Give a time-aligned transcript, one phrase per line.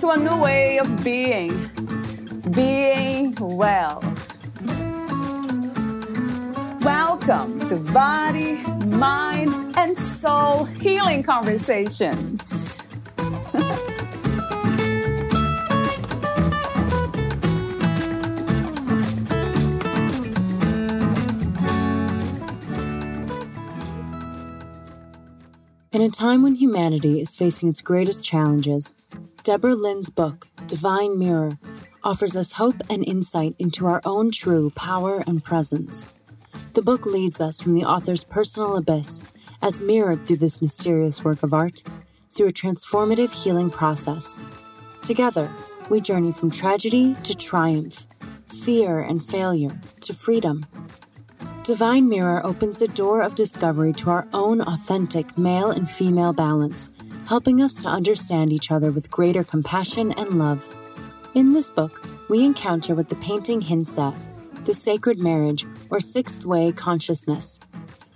[0.00, 1.48] to a new way of being,
[2.50, 4.02] being well.
[6.82, 12.86] Welcome to Body, Mind, and Soul Healing Conversations.
[25.92, 28.92] In a time when humanity is facing its greatest challenges,
[29.46, 31.56] Debra Lynn's book, Divine Mirror,
[32.02, 36.04] offers us hope and insight into our own true power and presence.
[36.74, 39.22] The book leads us from the author's personal abyss,
[39.62, 41.84] as mirrored through this mysterious work of art,
[42.32, 44.36] through a transformative healing process.
[45.00, 45.48] Together,
[45.90, 48.04] we journey from tragedy to triumph,
[48.48, 50.66] fear and failure to freedom.
[51.62, 56.88] Divine Mirror opens a door of discovery to our own authentic male and female balance,
[57.26, 60.74] helping us to understand each other with greater compassion and love.
[61.34, 64.14] In this book, we encounter what the painting hints at
[64.64, 67.60] the sacred marriage or sixth way consciousness.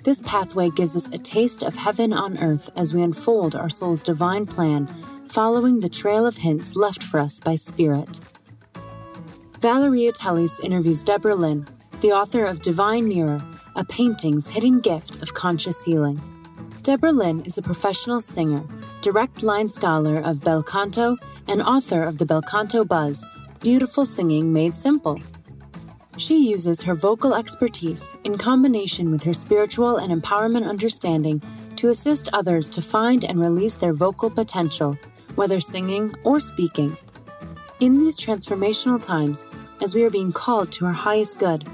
[0.02, 4.02] This pathway gives us a taste of heaven on earth as we unfold our soul's
[4.02, 4.86] divine plan,
[5.28, 8.20] following the trail of hints left for us by Spirit.
[9.60, 11.68] Valeria Teles interviews Debra Lynn,
[12.00, 13.44] the author of Divine Mirror,
[13.76, 16.20] a painting's hidden gift of conscious healing.
[16.82, 18.64] Debra Lynn is a professional singer,
[19.00, 21.16] direct line scholar of bel canto,
[21.50, 23.24] and author of the Bel Canto Buzz
[23.60, 25.20] Beautiful Singing Made Simple.
[26.16, 31.42] She uses her vocal expertise in combination with her spiritual and empowerment understanding
[31.76, 34.96] to assist others to find and release their vocal potential,
[35.34, 36.96] whether singing or speaking.
[37.80, 39.44] In these transformational times,
[39.80, 41.66] as we are being called to our highest good,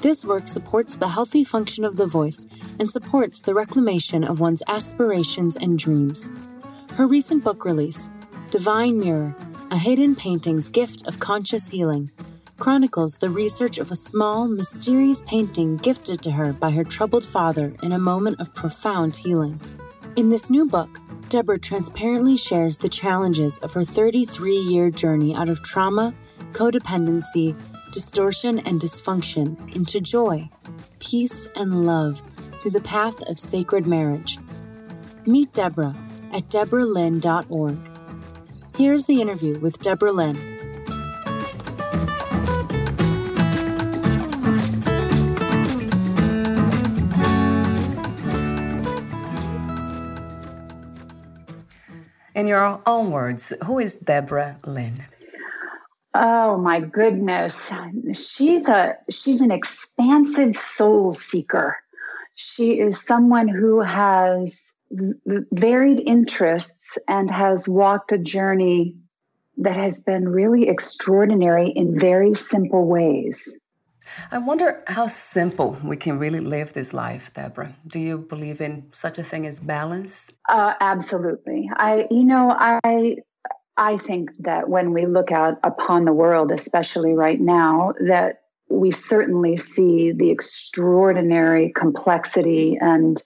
[0.00, 2.46] this work supports the healthy function of the voice
[2.78, 6.30] and supports the reclamation of one's aspirations and dreams.
[6.96, 8.10] Her recent book release,
[8.50, 9.34] Divine Mirror
[9.70, 12.10] A Hidden Painting's Gift of Conscious Healing,
[12.58, 17.74] chronicles the research of a small, mysterious painting gifted to her by her troubled father
[17.82, 19.58] in a moment of profound healing.
[20.16, 20.98] In this new book,
[21.30, 26.12] Debra transparently shares the challenges of her 33 year journey out of trauma,
[26.52, 27.56] codependency,
[27.92, 30.50] distortion, and dysfunction into joy,
[30.98, 32.20] peace, and love
[32.60, 34.38] through the path of sacred marriage.
[35.24, 35.96] Meet Debra
[36.32, 37.78] at deboralyn.org.
[38.76, 40.36] Here's the interview with Debra Lynn.
[52.34, 55.04] In your own words, who is Debra Lynn?
[56.14, 57.56] Oh my goodness.
[58.12, 61.76] She's a she's an expansive soul seeker.
[62.34, 68.96] She is someone who has varied interests and has walked a journey
[69.58, 73.54] that has been really extraordinary in very simple ways.
[74.32, 77.74] I wonder how simple we can really live this life, Deborah.
[77.86, 80.30] Do you believe in such a thing as balance?
[80.48, 81.70] Uh, absolutely.
[81.76, 83.16] I, you know, I
[83.76, 88.90] I think that when we look out upon the world, especially right now, that we
[88.90, 93.22] certainly see the extraordinary complexity and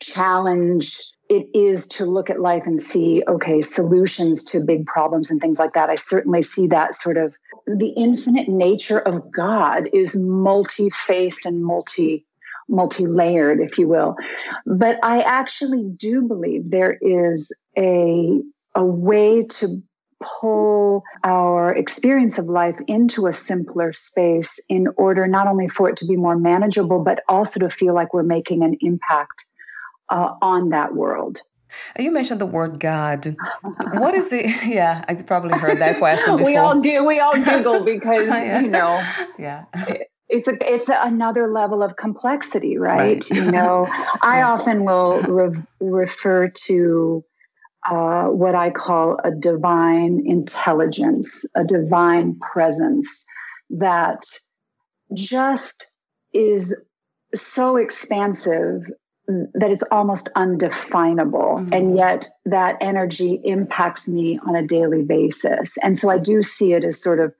[0.00, 0.98] challenge
[1.28, 5.58] it is to look at life and see, okay, solutions to big problems and things
[5.58, 5.90] like that.
[5.90, 7.34] I certainly see that sort of
[7.66, 12.24] the infinite nature of God is multi-faced and multi
[12.68, 14.16] multi-layered, if you will.
[14.64, 18.40] But I actually do believe there is a
[18.74, 19.82] a way to
[20.40, 25.96] pull our experience of life into a simpler space in order not only for it
[25.98, 29.44] to be more manageable, but also to feel like we're making an impact
[30.08, 31.40] uh, on that world.
[31.98, 33.36] You mentioned the word God.
[33.94, 34.46] What is it?
[34.66, 36.46] Yeah, I probably heard that question before.
[36.46, 37.04] we all do.
[37.04, 38.60] We all giggle because yeah.
[38.60, 39.02] you know.
[39.38, 39.64] Yeah.
[39.88, 42.98] It, it's a it's a, another level of complexity, right?
[42.98, 43.30] right.
[43.30, 43.86] You know,
[44.22, 47.24] I often will re- refer to
[47.88, 53.24] uh, what I call a divine intelligence, a divine presence
[53.70, 54.24] that
[55.14, 55.88] just
[56.32, 56.74] is
[57.34, 58.82] so expansive
[59.28, 61.72] that it's almost undefinable mm-hmm.
[61.72, 65.76] and yet that energy impacts me on a daily basis.
[65.82, 67.34] And so i do see it as sort of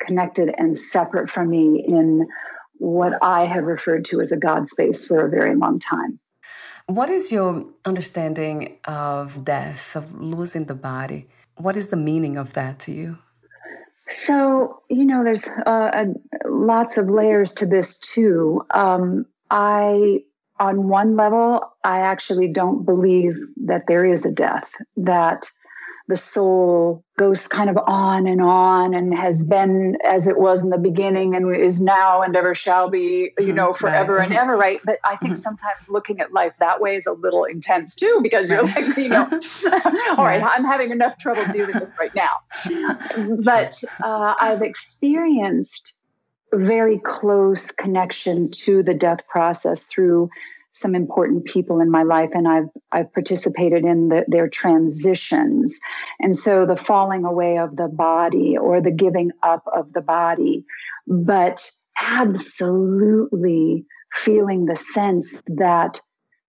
[0.00, 2.26] connected and separate from me in
[2.78, 6.18] what i have referred to as a god space for a very long time.
[6.86, 11.28] What is your understanding of death of losing the body?
[11.56, 13.18] What is the meaning of that to you?
[14.08, 16.04] So you know there's uh,
[16.46, 18.62] lots of layers to this too.
[18.70, 20.20] Um, i
[20.60, 25.50] on one level, I actually don't believe that there is a death, that
[26.06, 30.68] the soul goes kind of on and on and has been as it was in
[30.68, 33.54] the beginning and is now and ever shall be, you mm-hmm.
[33.54, 34.28] know, forever right.
[34.28, 34.80] and ever, right?
[34.84, 35.42] But I think mm-hmm.
[35.42, 39.08] sometimes looking at life that way is a little intense too, because you're like, you
[39.08, 39.24] know,
[40.18, 42.32] all right, I'm having enough trouble dealing with right now.
[43.44, 45.94] But uh, I've experienced
[46.56, 50.30] very close connection to the death process through
[50.72, 55.78] some important people in my life and I've I've participated in the, their transitions.
[56.18, 60.64] And so the falling away of the body or the giving up of the body,
[61.06, 61.64] but
[61.96, 66.00] absolutely feeling the sense that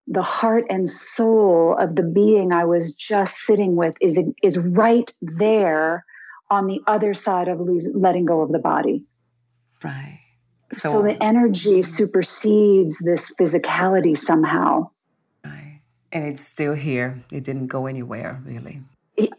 [0.07, 5.11] the heart and soul of the being I was just sitting with is is right
[5.21, 6.03] there
[6.49, 9.03] on the other side of losing, letting go of the body.
[9.83, 10.19] Right.
[10.71, 14.89] So, so the energy supersedes this physicality somehow.
[15.43, 15.81] Right.
[16.11, 17.23] And it's still here.
[17.31, 18.81] It didn't go anywhere, really.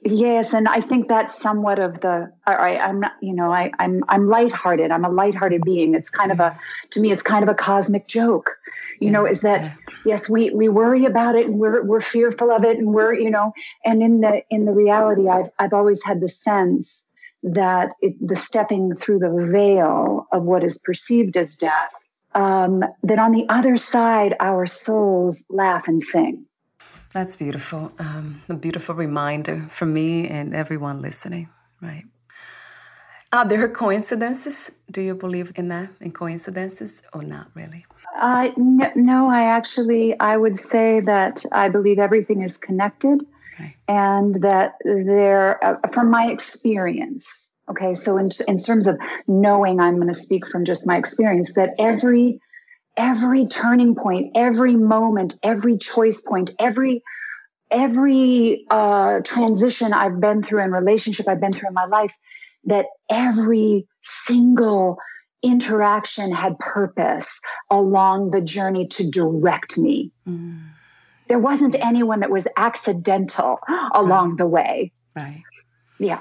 [0.03, 2.33] Yes, and I think that's somewhat of the.
[2.47, 4.91] I, I'm not, you know, I, I'm I'm lighthearted.
[4.91, 5.95] I'm a lighthearted being.
[5.95, 6.59] It's kind of a,
[6.93, 8.57] to me, it's kind of a cosmic joke.
[9.01, 9.75] You yeah, know, is that yeah.
[10.07, 13.31] yes, we we worry about it and we're we're fearful of it and we're you
[13.31, 13.53] know,
[13.85, 17.05] and in the in the reality, I've I've always had the sense
[17.43, 21.93] that it, the stepping through the veil of what is perceived as death,
[22.35, 26.45] um, that on the other side, our souls laugh and sing.
[27.13, 27.93] That's beautiful.
[27.99, 31.49] Um, a beautiful reminder for me and everyone listening,
[31.81, 32.05] right?
[33.33, 34.71] Are there coincidences?
[34.91, 37.87] Do you believe in that, in coincidences, or not really?
[38.21, 43.27] Uh, no, no, I actually, I would say that I believe everything is connected
[43.59, 43.77] okay.
[43.89, 49.97] and that there, uh, from my experience, okay, so in, in terms of knowing, I'm
[49.97, 52.41] going to speak from just my experience, that every
[52.97, 57.03] every turning point, every moment, every choice point, every
[57.71, 62.15] every uh, transition I've been through and relationship I've been through in my life,
[62.65, 64.99] that every single
[65.43, 70.13] interaction had purpose along the journey to direct me.
[70.29, 70.61] Mm.
[71.29, 73.59] There wasn't anyone that was accidental
[73.93, 74.39] along right.
[74.39, 74.93] the way.
[75.15, 75.43] Right.
[75.99, 76.21] Yeah.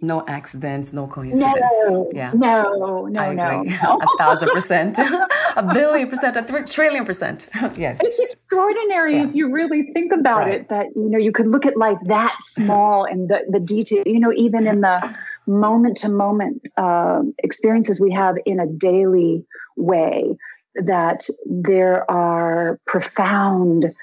[0.00, 1.60] No accidents, no coincidence.
[1.88, 2.32] No, yeah.
[2.34, 3.60] No, no, I no.
[3.60, 3.74] Agree.
[3.82, 4.98] a thousand percent,
[5.56, 7.46] a billion percent, a trillion percent.
[7.76, 8.00] yes.
[8.02, 9.28] It's extraordinary yeah.
[9.28, 10.54] if you really think about right.
[10.54, 14.02] it that, you know, you could look at life that small and the, the detail,
[14.04, 15.14] you know, even in the
[15.46, 16.62] moment to moment
[17.38, 19.44] experiences we have in a daily
[19.76, 20.36] way,
[20.74, 23.94] that there are profound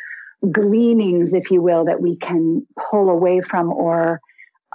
[0.51, 4.19] gleanings, if you will, that we can pull away from or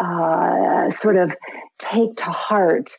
[0.00, 1.32] uh, sort of
[1.78, 2.90] take to heart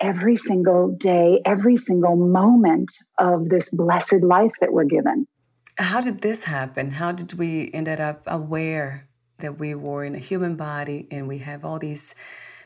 [0.00, 5.26] every single day, every single moment of this blessed life that we're given.
[5.76, 6.92] How did this happen?
[6.92, 9.06] How did we end up aware
[9.38, 12.14] that we were in a human body and we have all these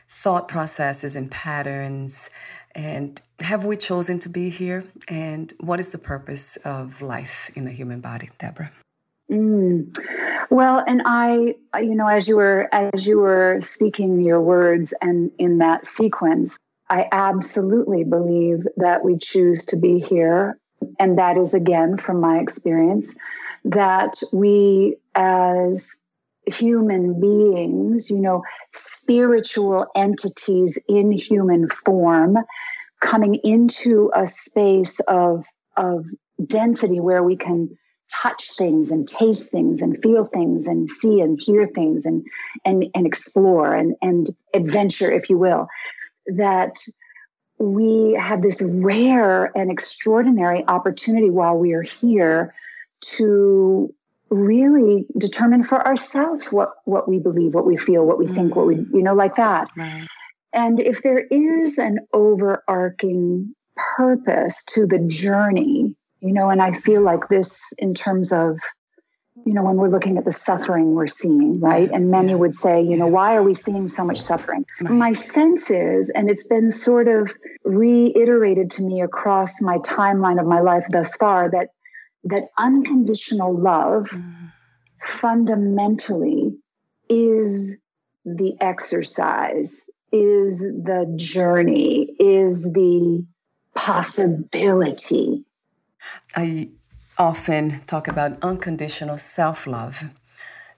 [0.07, 2.29] thought processes and patterns?
[2.73, 4.85] And have we chosen to be here?
[5.07, 8.71] And what is the purpose of life in the human body, Deborah?
[9.31, 9.97] Mm.
[10.49, 15.31] Well, and I, you know, as you were as you were speaking your words and
[15.39, 16.57] in that sequence,
[16.89, 20.59] I absolutely believe that we choose to be here,
[20.99, 23.07] and that is again from my experience
[23.65, 25.87] that we as
[26.45, 32.37] human beings, you know, spiritual entities in human form,
[32.99, 35.45] coming into a space of
[35.77, 36.05] of
[36.45, 37.77] density where we can
[38.11, 42.25] touch things and taste things and feel things and see and hear things and
[42.65, 45.67] and and explore and and adventure if you will
[46.27, 46.77] that
[47.59, 52.53] we have this rare and extraordinary opportunity while we are here
[53.01, 53.93] to
[54.29, 58.33] really determine for ourselves what what we believe what we feel what we mm.
[58.33, 60.07] think what we you know like that right.
[60.53, 67.01] and if there is an overarching purpose to the journey you know and i feel
[67.01, 68.57] like this in terms of
[69.45, 72.81] you know when we're looking at the suffering we're seeing right and many would say
[72.81, 76.71] you know why are we seeing so much suffering my sense is and it's been
[76.71, 81.69] sort of reiterated to me across my timeline of my life thus far that
[82.23, 84.51] that unconditional love mm.
[85.03, 86.55] fundamentally
[87.09, 87.73] is
[88.25, 89.75] the exercise,
[90.11, 93.25] is the journey, is the
[93.75, 95.43] possibility.
[96.35, 96.69] I
[97.17, 100.03] often talk about unconditional self love.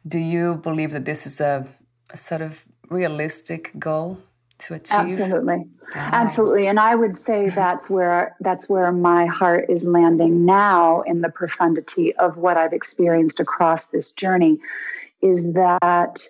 [0.08, 1.68] Do you believe that this is a,
[2.12, 4.20] a, sort of realistic goal
[4.60, 4.96] to achieve?
[4.98, 5.66] Absolutely,
[5.96, 6.68] absolutely.
[6.68, 11.30] And I would say that's where that's where my heart is landing now in the
[11.30, 14.60] profundity of what I've experienced across this journey.
[15.22, 16.28] Is that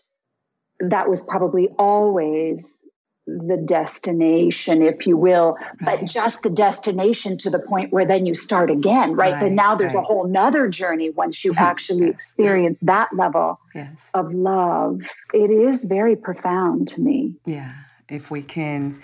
[0.80, 2.84] that was probably always
[3.28, 6.00] the destination, if you will, right.
[6.00, 9.34] but just the destination to the point where then you start again, right?
[9.34, 10.02] right but now there's right.
[10.02, 12.14] a whole nother journey once you actually yes.
[12.14, 14.12] experience that level yes.
[14.14, 15.02] of love.
[15.34, 17.34] It is very profound to me.
[17.46, 17.74] Yeah.
[18.08, 19.02] If we can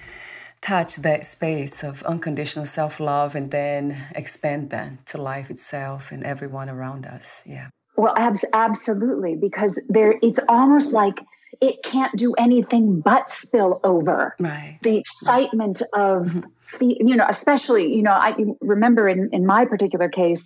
[0.61, 6.23] touch that space of unconditional self love and then expand that to life itself and
[6.23, 7.41] everyone around us.
[7.45, 7.69] Yeah.
[7.97, 11.19] Well, abs- absolutely, because there it's almost like
[11.62, 14.36] it can't do anything but spill over.
[14.39, 14.80] Right.
[14.82, 16.01] The excitement right.
[16.01, 16.89] of, mm-hmm.
[16.89, 20.44] you know, especially, you know, I remember in, in my particular case,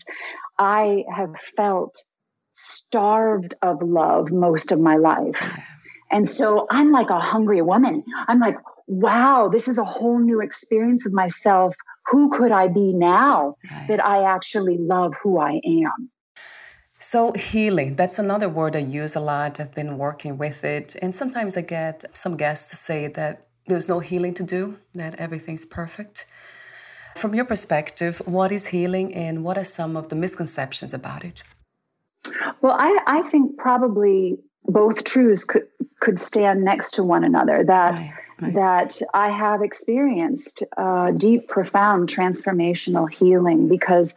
[0.60, 1.96] I have felt
[2.54, 5.38] starved of love most of my life.
[5.40, 5.64] Yeah.
[6.12, 8.04] And so I'm like a hungry woman.
[8.28, 8.58] I'm like,
[8.88, 11.76] wow, this is a whole new experience of myself.
[12.08, 13.88] Who could I be now right.
[13.88, 16.12] that I actually love who I am?
[17.12, 19.60] So, healing, that's another word I use a lot.
[19.60, 20.96] I've been working with it.
[21.04, 25.14] And sometimes I get some guests to say that there's no healing to do, that
[25.20, 26.26] everything's perfect.
[27.16, 31.44] From your perspective, what is healing and what are some of the misconceptions about it?
[32.62, 35.68] Well, I, I think probably both truths could,
[36.00, 37.64] could stand next to one another.
[37.64, 38.54] That right, right.
[38.56, 44.16] that I have experienced uh, deep, profound transformational healing because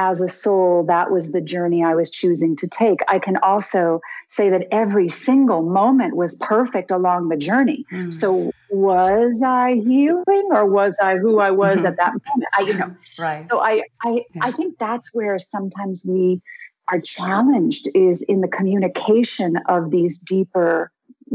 [0.00, 3.00] as a soul, that was the journey I was choosing to take.
[3.06, 7.84] I can also say that every single moment was perfect along the journey.
[7.92, 8.12] Mm.
[8.12, 12.48] So, was I healing, or was I who I was at that moment?
[12.56, 13.46] I, you know, right.
[13.50, 14.40] So I, I, yeah.
[14.40, 16.40] I think that's where sometimes we
[16.88, 20.90] are challenged is in the communication of these deeper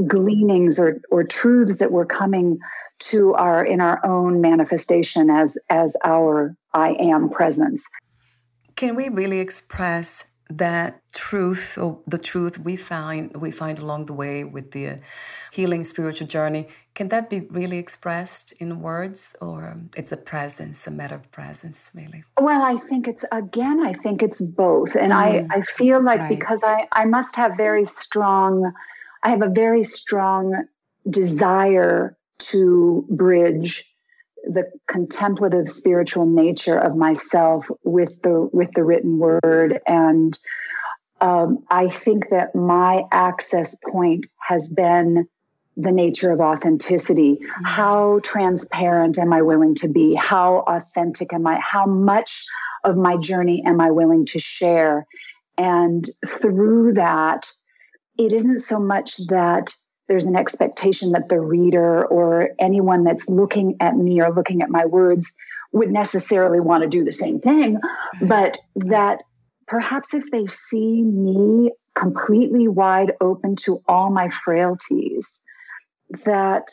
[0.07, 2.57] gleanings or or truths that we're coming
[2.97, 7.83] to our in our own manifestation as as our I am presence.
[8.75, 14.13] Can we really express that truth or the truth we find we find along the
[14.13, 14.99] way with the
[15.51, 20.91] healing spiritual journey can that be really expressed in words or it's a presence a
[20.91, 25.15] matter of presence really well i think it's again i think it's both and mm.
[25.15, 26.29] i i feel like right.
[26.29, 28.71] because i i must have very strong
[29.23, 30.53] i have a very strong
[31.09, 33.83] desire to bridge
[34.47, 39.79] the contemplative spiritual nature of myself with the with the written word.
[39.87, 40.37] And
[41.21, 45.27] um, i think that my access point has been
[45.77, 47.35] the nature of authenticity.
[47.35, 47.63] Mm-hmm.
[47.65, 50.15] how transparent am i willing to be?
[50.15, 51.59] How authentic am i?
[51.59, 52.45] How much
[52.83, 55.05] of my journey am i willing to share?
[55.57, 57.47] And through that
[58.17, 59.73] it isn't so much that
[60.07, 64.69] there's an expectation that the reader or anyone that's looking at me or looking at
[64.69, 65.31] my words
[65.71, 67.79] would necessarily want to do the same thing,
[68.21, 69.23] but that
[69.67, 75.41] perhaps if they see me completely wide open to all my frailties,
[76.25, 76.67] that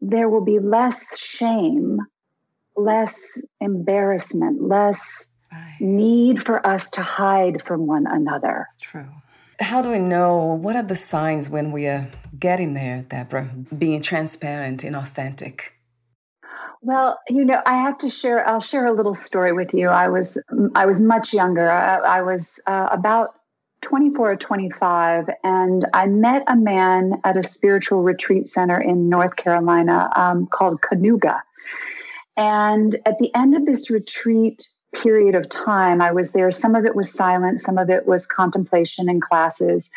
[0.00, 1.98] there will be less shame,
[2.76, 5.26] less embarrassment, less
[5.80, 8.66] need for us to hide from one another.
[8.80, 9.06] True.
[9.60, 14.02] How do we know what are the signs when we are getting there, Deborah, being
[14.02, 15.74] transparent and authentic?
[16.82, 18.46] Well, you know, I have to share.
[18.46, 19.88] I'll share a little story with you.
[19.88, 20.36] I was
[20.74, 21.70] I was much younger.
[21.70, 23.36] I, I was uh, about
[23.80, 29.36] 24 or 25, and I met a man at a spiritual retreat center in North
[29.36, 31.40] Carolina um, called Kanuga.
[32.36, 36.50] And at the end of this retreat, period of time I was there.
[36.50, 39.88] Some of it was silent, some of it was contemplation in classes.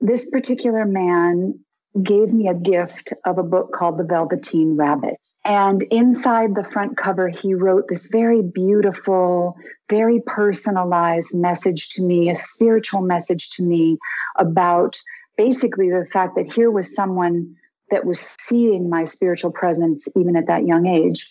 [0.00, 1.58] This particular man
[2.02, 5.20] gave me a gift of a book called The Velveteen Rabbit.
[5.44, 9.54] And inside the front cover, he wrote this very beautiful,
[9.88, 13.98] very personalized message to me, a spiritual message to me
[14.36, 14.98] about
[15.36, 17.54] basically the fact that here was someone
[17.90, 21.30] that was seeing my spiritual presence even at that young age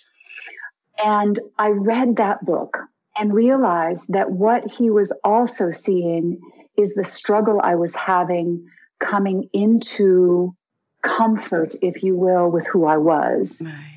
[1.03, 2.79] and I read that book
[3.17, 6.39] and realized that what he was also seeing
[6.77, 8.67] is the struggle I was having
[8.99, 10.55] coming into
[11.01, 13.61] comfort, if you will, with who I was.
[13.63, 13.89] Right.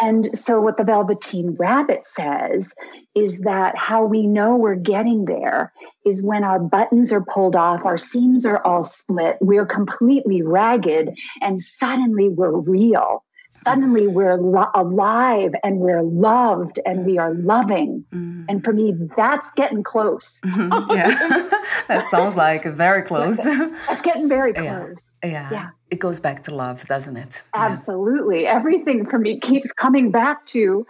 [0.00, 2.72] And so, what the Velveteen Rabbit says
[3.14, 5.70] is that how we know we're getting there
[6.06, 11.14] is when our buttons are pulled off, our seams are all split, we're completely ragged,
[11.42, 13.22] and suddenly we're real.
[13.64, 18.04] Suddenly we're lo- alive and we're loved and we are loving.
[18.12, 18.46] Mm.
[18.48, 20.40] And for me, that's getting close.
[20.46, 21.48] yeah,
[21.88, 23.36] that sounds like very close.
[23.42, 24.98] That's getting very close.
[25.22, 25.30] Yeah.
[25.30, 25.50] yeah.
[25.52, 27.42] yeah it goes back to love, doesn't it?
[27.54, 28.44] Absolutely.
[28.44, 28.56] Yeah.
[28.56, 30.86] Everything for me keeps coming back to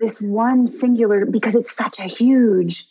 [0.00, 2.86] this one singular because it's such a huge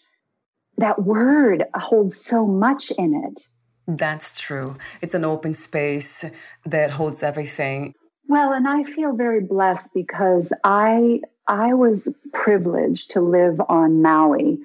[0.77, 3.47] that word holds so much in it.
[3.87, 4.77] That's true.
[5.01, 6.23] It's an open space
[6.65, 7.93] that holds everything.
[8.27, 14.59] Well, and I feel very blessed because I I was privileged to live on Maui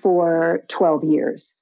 [0.00, 1.52] for 12 years.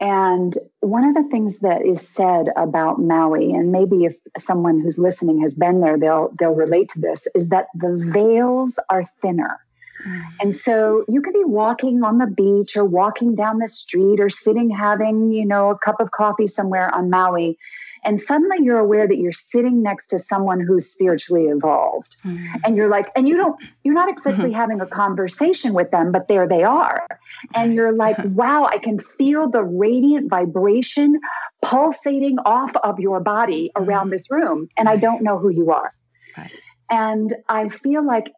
[0.00, 4.98] And one of the things that is said about Maui, and maybe if someone who's
[4.98, 9.60] listening has been there, they'll they'll relate to this, is that the veils are thinner.
[10.04, 10.22] Mm.
[10.40, 14.28] And so you could be walking on the beach or walking down the street or
[14.28, 17.56] sitting having, you know, a cup of coffee somewhere on Maui
[18.04, 22.56] and suddenly you're aware that you're sitting next to someone who's spiritually evolved mm-hmm.
[22.64, 24.54] and you're like and you don't you're not exactly mm-hmm.
[24.54, 27.06] having a conversation with them but there they are
[27.54, 31.18] and you're like wow i can feel the radiant vibration
[31.62, 34.16] pulsating off of your body around mm-hmm.
[34.16, 35.94] this room and i don't know who you are
[36.36, 36.50] right.
[36.90, 38.32] and i feel like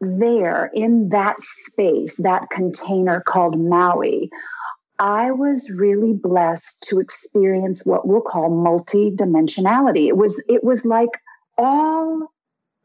[0.00, 4.28] there in that space that container called maui
[4.98, 10.06] I was really blessed to experience what we'll call multidimensionality.
[10.06, 11.10] It was it was like
[11.58, 12.32] all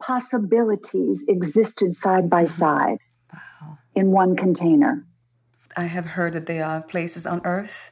[0.02, 2.60] possibilities existed side by mm-hmm.
[2.60, 2.98] side
[3.34, 3.78] wow.
[3.96, 5.06] in one container.
[5.78, 7.92] I have heard that there are places on earth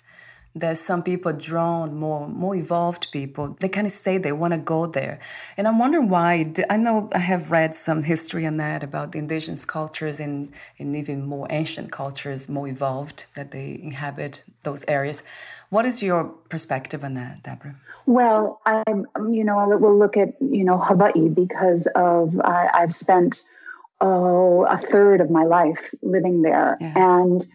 [0.61, 3.55] there's some people drawn more more evolved people.
[3.59, 5.19] They kind of stay they want to go there.
[5.57, 9.19] And i'm wondering why i know i have read some history on that about the
[9.19, 15.23] indigenous cultures and, and even more ancient cultures more evolved that they inhabit those areas.
[15.69, 17.75] What is your perspective on that deborah?
[18.05, 22.93] Well i'm um, you know we'll look at you know hawaii because of I, i've
[22.93, 23.41] spent
[24.01, 26.77] oh a third of my life living there.
[26.79, 26.93] Yeah.
[26.95, 27.45] and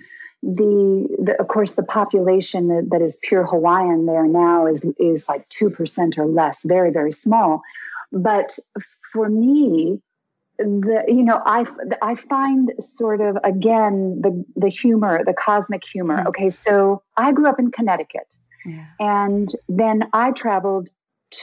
[0.43, 5.29] the, the, of course the population that, that is pure Hawaiian there now is is
[5.29, 7.63] like two percent or less, very very small.
[8.11, 8.59] But
[9.13, 10.01] for me,
[10.59, 11.65] the you know I
[12.03, 16.19] I find sort of again the the humor, the cosmic humor.
[16.19, 16.29] Mm-hmm.
[16.29, 18.27] Okay, so I grew up in Connecticut,
[18.67, 18.87] yeah.
[18.99, 20.89] and then I traveled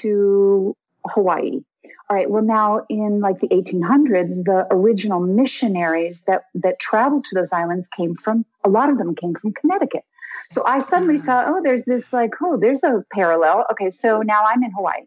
[0.01, 0.75] to
[1.07, 1.61] Hawaii
[2.09, 7.35] all right, well, now in like the 1800s, the original missionaries that, that traveled to
[7.35, 10.03] those islands came from, a lot of them came from Connecticut.
[10.51, 11.23] So I suddenly ah.
[11.23, 13.65] saw, oh, there's this like, oh, there's a parallel.
[13.71, 15.03] Okay, so now I'm in Hawaii.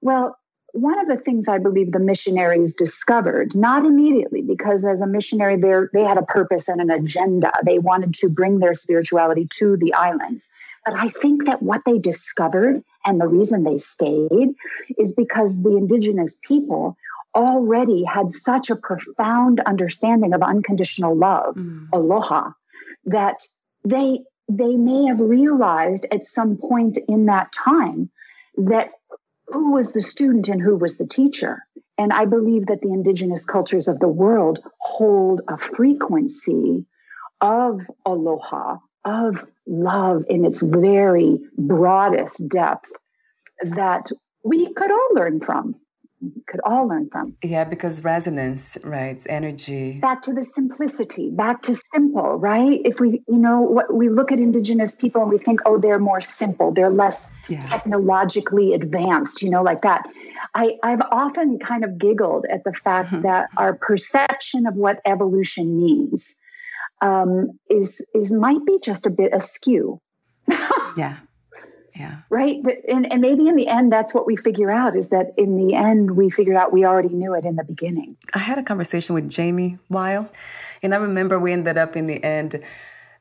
[0.00, 0.36] Well,
[0.72, 5.56] one of the things I believe the missionaries discovered, not immediately, because as a missionary,
[5.56, 7.52] they they had a purpose and an agenda.
[7.64, 10.48] They wanted to bring their spirituality to the islands.
[10.84, 14.54] But I think that what they discovered and the reason they stayed
[14.98, 16.96] is because the indigenous people
[17.34, 21.88] already had such a profound understanding of unconditional love, mm.
[21.92, 22.50] aloha,
[23.04, 23.40] that
[23.84, 28.10] they they may have realized at some point in that time
[28.56, 28.90] that
[29.46, 31.62] who was the student and who was the teacher.
[31.96, 36.84] And I believe that the indigenous cultures of the world hold a frequency
[37.40, 42.88] of aloha, of love in its very broadest depth
[43.62, 44.10] that
[44.44, 45.74] we could all learn from
[46.46, 47.36] could all learn from.
[47.42, 49.22] Yeah, because resonance, right?
[49.28, 49.98] Energy.
[50.00, 52.80] Back to the simplicity, back to simple, right?
[52.84, 55.98] If we, you know, what we look at indigenous people and we think, oh, they're
[55.98, 57.60] more simple, they're less yeah.
[57.60, 60.06] technologically advanced, you know, like that.
[60.54, 65.76] I, I've often kind of giggled at the fact that our perception of what evolution
[65.76, 66.34] means
[67.04, 70.00] um, is is might be just a bit askew.
[70.96, 71.18] yeah.
[71.96, 72.22] Yeah.
[72.28, 72.60] Right.
[72.60, 75.56] But, and, and maybe in the end, that's what we figure out is that in
[75.56, 78.16] the end, we figured out we already knew it in the beginning.
[78.32, 80.28] I had a conversation with Jamie Weil,
[80.82, 82.60] and I remember we ended up in the end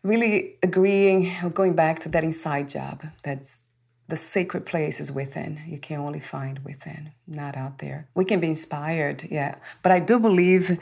[0.02, 3.04] really agreeing or going back to that inside job.
[3.24, 3.60] That's
[4.08, 5.62] the sacred place is within.
[5.68, 8.10] You can only find within, not out there.
[8.16, 9.56] We can be inspired, yeah.
[9.84, 10.80] But I do believe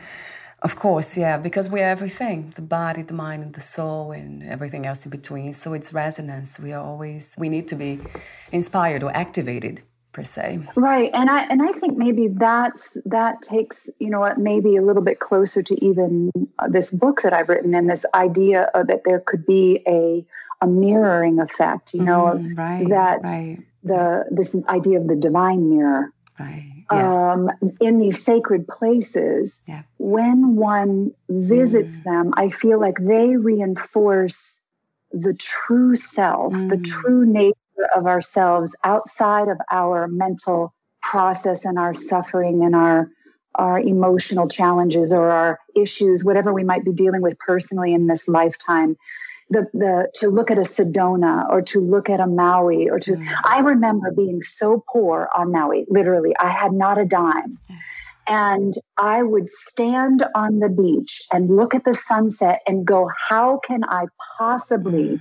[0.63, 4.43] of course, yeah, because we are everything the body, the mind, and the soul, and
[4.43, 5.53] everything else in between.
[5.53, 6.59] So it's resonance.
[6.59, 7.99] We are always, we need to be
[8.51, 13.77] inspired or activated per se right and i and i think maybe that's that takes
[13.99, 17.47] you know what maybe a little bit closer to even uh, this book that i've
[17.47, 20.25] written and this idea of that there could be a
[20.61, 23.59] a mirroring effect you know mm, right, that right.
[23.83, 26.67] the this idea of the divine mirror Right.
[26.91, 27.15] Yes.
[27.15, 27.49] Um,
[27.79, 29.83] in these sacred places, yeah.
[29.97, 32.03] when one visits mm.
[32.03, 34.53] them, I feel like they reinforce
[35.13, 36.69] the true self, mm.
[36.69, 37.55] the true nature
[37.95, 43.09] of ourselves outside of our mental process and our suffering and our
[43.55, 48.29] our emotional challenges or our issues, whatever we might be dealing with personally in this
[48.29, 48.97] lifetime.
[49.51, 53.11] The, the to look at a Sedona or to look at a Maui or to
[53.11, 53.27] mm.
[53.43, 56.33] I remember being so poor on Maui, literally.
[56.39, 57.59] I had not a dime.
[58.27, 63.59] And I would stand on the beach and look at the sunset and go, how
[63.67, 64.05] can I
[64.37, 65.19] possibly mm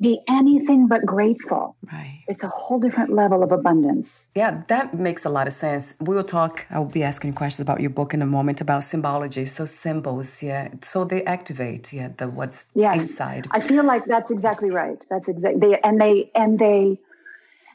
[0.00, 1.76] be anything but grateful.
[1.92, 2.24] Right.
[2.26, 4.08] It's a whole different level of abundance.
[4.34, 5.94] Yeah, that makes a lot of sense.
[6.00, 8.60] We will talk, I will be asking you questions about your book in a moment
[8.60, 9.44] about symbology.
[9.44, 10.68] So symbols, yeah.
[10.82, 12.96] So they activate, yeah, the what's yes.
[12.96, 13.46] inside.
[13.52, 15.04] I feel like that's exactly right.
[15.08, 16.98] That's exactly they and they and they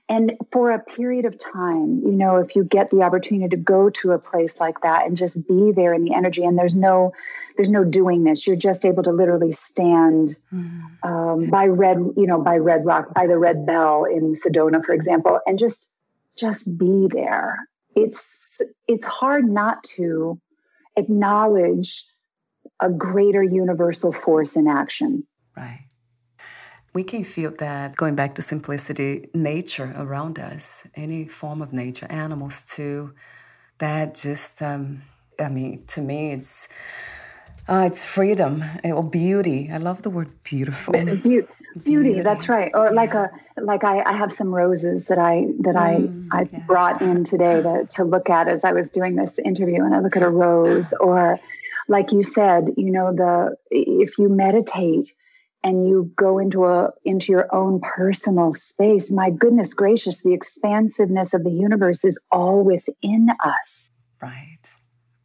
[0.09, 3.91] and for a period of time, you know, if you get the opportunity to go
[3.91, 7.13] to a place like that and just be there in the energy and there's no
[7.55, 8.47] there's no doing this.
[8.47, 11.09] You're just able to literally stand mm-hmm.
[11.09, 14.93] um, by red, you know, by Red Rock, by the Red Bell in Sedona, for
[14.93, 15.89] example, and just
[16.37, 17.57] just be there.
[17.95, 18.25] It's
[18.87, 20.39] it's hard not to
[20.95, 22.05] acknowledge
[22.79, 25.27] a greater universal force in action.
[25.55, 25.88] Right.
[26.93, 32.07] We can feel that going back to simplicity, nature around us, any form of nature,
[32.09, 33.13] animals too,
[33.77, 35.03] that just, um,
[35.39, 36.67] I mean, to me, it's
[37.69, 39.69] uh, it's freedom or beauty.
[39.71, 40.93] I love the word beautiful.
[40.93, 41.47] Be- beauty,
[41.83, 42.71] beauty, that's right.
[42.73, 42.95] Or yeah.
[42.95, 46.59] like a like I, I have some roses that I that mm, I I yeah.
[46.65, 49.99] brought in today to to look at as I was doing this interview, and I
[49.99, 50.91] look at a rose.
[50.99, 51.39] Or
[51.87, 55.13] like you said, you know, the if you meditate
[55.63, 61.33] and you go into a into your own personal space, my goodness gracious, the expansiveness
[61.33, 63.91] of the universe is all within us.
[64.21, 64.75] Right.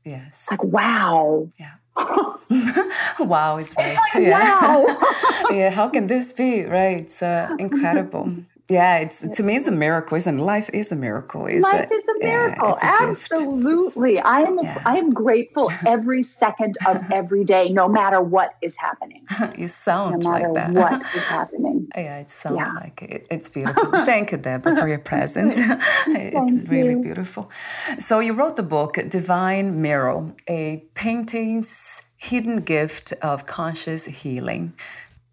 [0.04, 0.48] Yes.
[0.50, 1.48] Like wow.
[1.58, 1.74] Yeah.
[3.20, 3.98] wow is right.
[4.14, 4.30] Yeah.
[4.30, 4.98] Wow.
[5.50, 5.70] yeah.
[5.70, 6.64] How can this be?
[6.64, 6.98] Right.
[6.98, 8.34] It's uh, incredible.
[8.68, 10.42] Yeah, it's to me it's a miracle, isn't it?
[10.42, 11.46] Life is a miracle.
[11.46, 12.78] Is Life is a miracle.
[12.82, 14.14] Yeah, a Absolutely.
[14.14, 14.26] Gift.
[14.26, 14.82] I am yeah.
[14.86, 19.26] I am grateful every second of every day, no matter what is happening.
[19.58, 20.70] you sound no like that.
[20.70, 21.88] What is happening.
[21.94, 22.72] yeah, it sounds yeah.
[22.72, 23.26] like it.
[23.30, 23.90] It's beautiful.
[24.06, 25.52] Thank you, Deborah, for your presence.
[25.56, 27.02] it's really you.
[27.02, 27.50] beautiful.
[27.98, 34.72] So you wrote the book Divine Mirror, a painting's hidden gift of conscious healing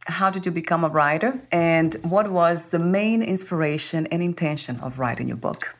[0.07, 1.39] how did you become a writer?
[1.51, 5.75] And what was the main inspiration and intention of writing your book?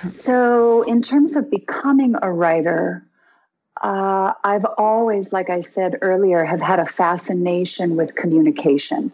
[0.00, 3.06] So in terms of becoming a writer
[3.82, 9.12] uh, i've always like i said earlier have had a fascination with communication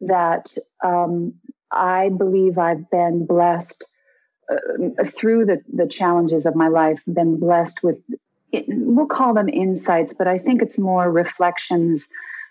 [0.00, 1.34] that um,
[1.70, 3.84] i believe i've been blessed
[4.50, 7.98] uh, through the, the challenges of my life been blessed with
[8.68, 12.08] we'll call them insights but i think it's more reflections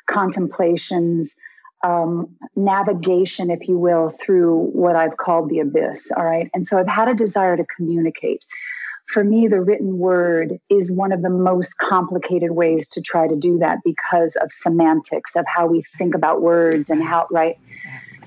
[0.08, 1.36] contemplations,
[1.84, 6.08] um, navigation, if you will, through what I've called the abyss.
[6.15, 6.50] All right.
[6.54, 8.43] And so I've had a desire to communicate.
[9.06, 13.36] For me, the written word is one of the most complicated ways to try to
[13.38, 17.58] do that because of semantics, of how we think about words and how, right?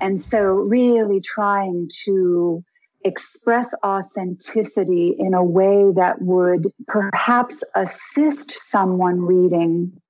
[0.00, 2.64] And so, really trying to
[3.04, 10.00] express authenticity in a way that would perhaps assist someone reading,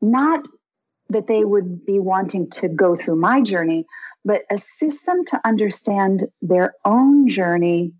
[0.00, 0.46] not
[1.10, 3.86] that they would be wanting to go through my journey,
[4.24, 7.92] but assist them to understand their own journey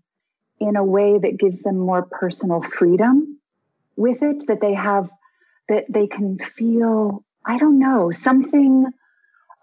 [0.59, 3.39] in a way that gives them more personal freedom
[3.95, 5.09] with it, that they have,
[5.69, 8.85] that they can feel, I don't know, something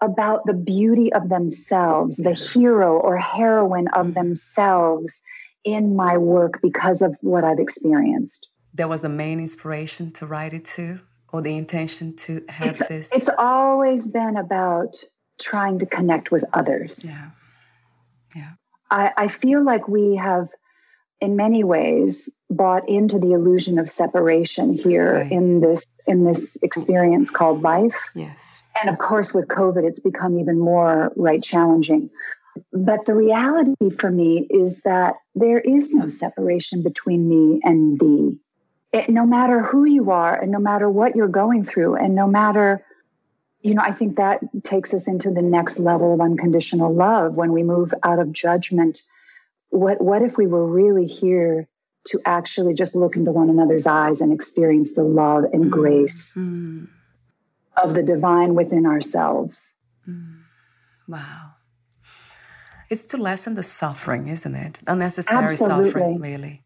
[0.01, 4.13] about the beauty of themselves, the hero or heroine of mm-hmm.
[4.13, 5.13] themselves
[5.63, 8.47] in my work because of what I've experienced.
[8.73, 10.99] That was the main inspiration to write it too?
[11.31, 13.13] Or the intention to have it's, this?
[13.13, 14.97] It's always been about
[15.39, 16.99] trying to connect with others.
[17.03, 17.29] Yeah.
[18.35, 18.51] Yeah.
[18.89, 20.49] I, I feel like we have,
[21.19, 25.31] in many ways, bought into the illusion of separation here right.
[25.31, 27.95] in this in this experience called life.
[28.15, 28.61] Yes.
[28.79, 32.09] And of course, with COVID, it's become even more right challenging.
[32.71, 38.39] But the reality for me is that there is no separation between me and thee
[38.91, 42.27] it, no matter who you are and no matter what you're going through and no
[42.27, 42.85] matter
[43.61, 47.51] you know i think that takes us into the next level of unconditional love when
[47.51, 49.01] we move out of judgment
[49.69, 51.67] what what if we were really here
[52.05, 56.33] to actually just look into one another's eyes and experience the love and mm grace
[56.35, 56.87] mm
[57.83, 59.61] of the divine within ourselves
[60.09, 60.39] mm.
[61.07, 61.51] wow
[62.89, 64.81] it's to lessen the suffering, isn't it?
[64.87, 65.91] Unnecessary Absolutely.
[65.91, 66.63] suffering, really.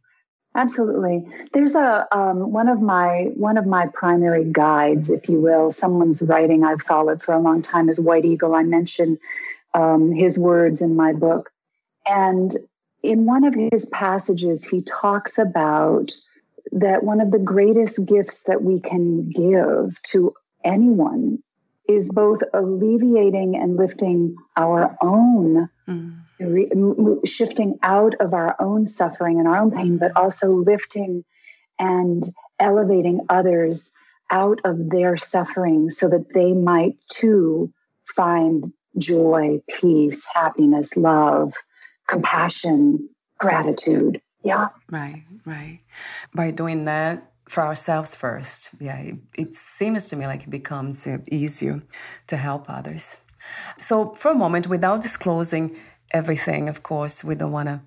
[0.54, 1.26] Absolutely.
[1.54, 5.72] There's a um, one of my one of my primary guides, if you will.
[5.72, 8.54] Someone's writing I've followed for a long time is White Eagle.
[8.54, 9.18] I mention
[9.74, 11.52] um, his words in my book,
[12.06, 12.56] and
[13.02, 16.12] in one of his passages, he talks about
[16.74, 20.34] that one of the greatest gifts that we can give to
[20.64, 21.42] anyone
[21.88, 26.20] is both alleviating and lifting our own, mm.
[26.40, 31.24] re- shifting out of our own suffering and our own pain, but also lifting
[31.80, 33.90] and elevating others
[34.30, 37.72] out of their suffering so that they might too
[38.16, 41.54] find joy, peace, happiness, love,
[42.08, 44.22] compassion, gratitude.
[44.44, 44.70] Yeah.
[44.90, 45.80] Right, right.
[46.34, 48.70] By doing that, for ourselves first.
[48.80, 51.82] Yeah, it, it seems to me like it becomes uh, easier
[52.28, 53.18] to help others.
[53.78, 55.76] So, for a moment, without disclosing
[56.12, 57.82] everything, of course, we don't want to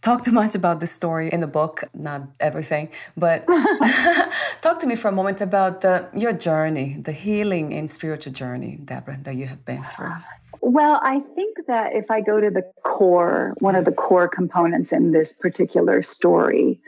[0.00, 3.46] talk too much about the story in the book, not everything, but
[4.62, 8.78] talk to me for a moment about the, your journey, the healing and spiritual journey,
[8.82, 10.14] Deborah, that you have been through.
[10.62, 14.92] Well, I think that if I go to the core, one of the core components
[14.92, 16.80] in this particular story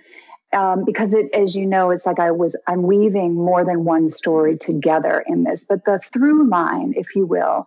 [0.52, 4.10] um, because it, as you know, it's like I was I'm weaving more than one
[4.10, 5.64] story together in this.
[5.68, 7.66] But the through line, if you will,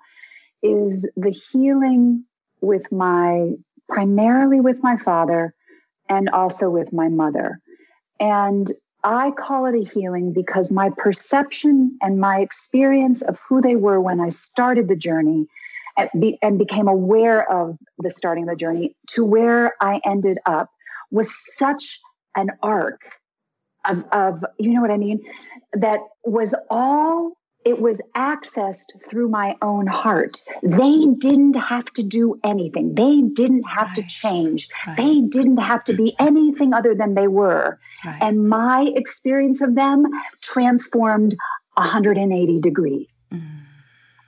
[0.62, 2.26] is the healing
[2.62, 3.52] with my
[3.90, 5.54] primarily with my father
[6.10, 7.60] and also with my mother.
[8.20, 8.72] And
[9.04, 14.02] I call it a healing because my perception and my experience of who they were
[14.02, 15.46] when I started the journey
[15.96, 20.40] and, be, and became aware of the starting of the journey to where I ended
[20.46, 20.70] up
[21.12, 22.00] was such
[22.36, 23.02] an arc
[23.88, 25.22] of, of you know what I mean?
[25.74, 27.34] That was all
[27.66, 30.40] it was accessed through my own heart.
[30.62, 32.94] They didn't have to do anything.
[32.94, 33.96] They didn't have right.
[33.96, 34.70] to change.
[34.86, 34.96] Right.
[34.96, 37.80] They didn't have to be anything other than they were.
[38.06, 38.22] Right.
[38.22, 40.06] And my experience of them
[40.42, 41.36] transformed
[41.74, 43.10] 180 degrees.
[43.34, 43.64] Mm.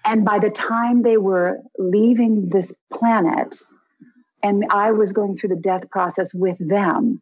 [0.04, 3.60] And by the time they were leaving this planet,
[4.42, 7.22] and I was going through the death process with them,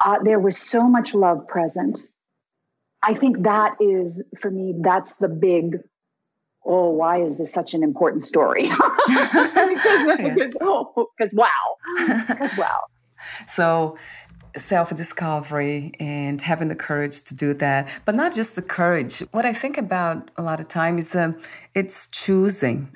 [0.00, 2.02] uh, there was so much love present.
[3.02, 5.78] I think that is, for me, that's the big,
[6.64, 8.68] oh, why is this such an important story?
[9.06, 11.48] because, oh, wow.
[11.96, 12.84] Because wow.
[13.46, 13.96] So,
[14.56, 19.20] self discovery and having the courage to do that, but not just the courage.
[19.30, 21.36] What I think about a lot of time is um,
[21.74, 22.90] it's choosing.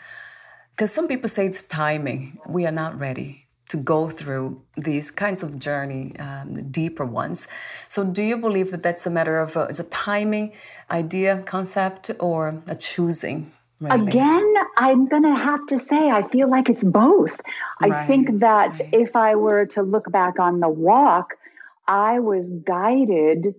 [0.71, 2.39] Because some people say it's timing.
[2.49, 3.42] We are not ready
[3.73, 7.49] to go through these kinds of journey, um, the deeper ones.
[7.89, 10.53] So, do you believe that that's a matter of a, is a timing
[10.91, 13.51] idea, concept, or a choosing?
[13.81, 14.09] Really?
[14.09, 17.35] Again, I'm going to have to say, I feel like it's both.
[17.81, 18.89] Right, I think that right.
[18.93, 21.29] if I were to look back on the walk,
[21.89, 23.55] I was guided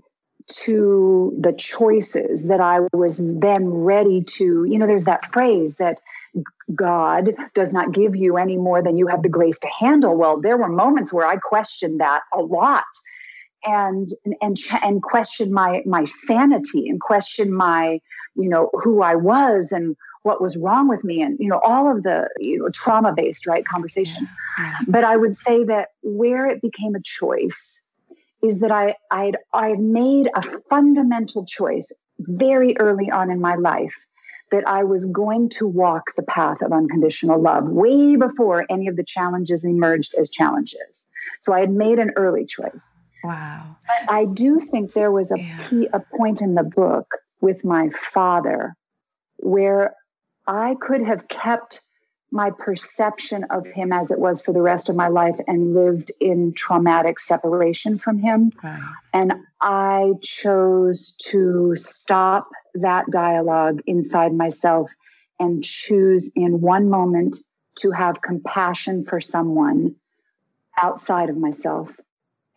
[0.66, 6.00] to the choices that I was then ready to, you know, there's that phrase that
[6.74, 10.16] God does not give you any more than you have the grace to handle.
[10.16, 12.86] Well, there were moments where I questioned that a lot
[13.66, 14.10] and
[14.42, 18.00] and and questioned my my sanity and questioned my
[18.36, 21.90] you know who I was and what was wrong with me and you know all
[21.90, 24.78] of the you know trauma based right conversations yeah.
[24.88, 27.82] but i would say that where it became a choice
[28.42, 33.94] is that i i i made a fundamental choice very early on in my life
[34.54, 38.96] that I was going to walk the path of unconditional love way before any of
[38.96, 41.02] the challenges emerged as challenges.
[41.42, 42.94] So I had made an early choice.
[43.24, 43.76] Wow.
[43.88, 45.68] But I do think there was a, yeah.
[45.68, 48.76] key, a point in the book with my father
[49.38, 49.96] where
[50.46, 51.82] I could have kept
[52.34, 56.12] my perception of him as it was for the rest of my life and lived
[56.20, 58.52] in traumatic separation from him.
[58.64, 58.82] Right.
[59.14, 64.90] And I chose to stop that dialogue inside myself
[65.40, 67.38] and choose in one moment
[67.76, 69.96] to have compassion for someone
[70.82, 71.92] outside of myself.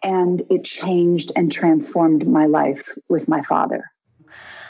[0.03, 3.85] And it changed and transformed my life with my father.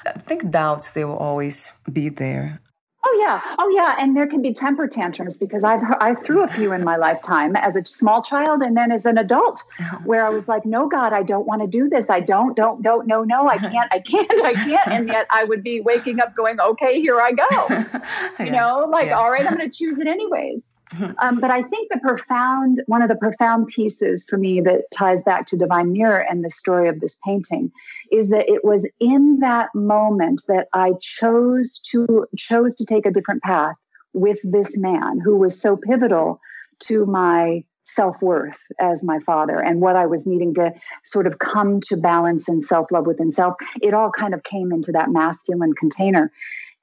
[0.05, 2.61] I think doubts, they will always be there.
[3.09, 6.49] Oh yeah, oh yeah, and there can be temper tantrums because I've I threw a
[6.49, 10.01] few in my lifetime as a small child and then as an adult, oh.
[10.05, 12.11] where I was like, no, God, I don't want to do this.
[12.11, 15.45] I don't, don't, don't, no, no, I can't, I can't, I can't, and yet I
[15.45, 17.47] would be waking up going, okay, here I go,
[18.41, 18.51] you yeah.
[18.51, 19.19] know, like yeah.
[19.19, 20.65] all right, I'm going to choose it anyways.
[21.19, 25.23] um, but I think the profound, one of the profound pieces for me that ties
[25.23, 27.73] back to Divine Mirror and the story of this painting
[28.13, 33.11] is that it was in that moment that I chose to chose to take a
[33.11, 33.77] different path
[34.13, 36.41] with this man who was so pivotal
[36.81, 40.73] to my self worth as my father and what I was needing to
[41.05, 44.73] sort of come to balance and self love within self, it all kind of came
[44.73, 46.33] into that masculine container.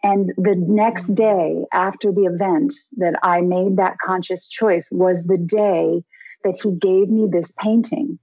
[0.04, 5.38] And the next day after the event that I made that conscious choice was the
[5.38, 6.04] day
[6.44, 8.20] that he gave me this painting.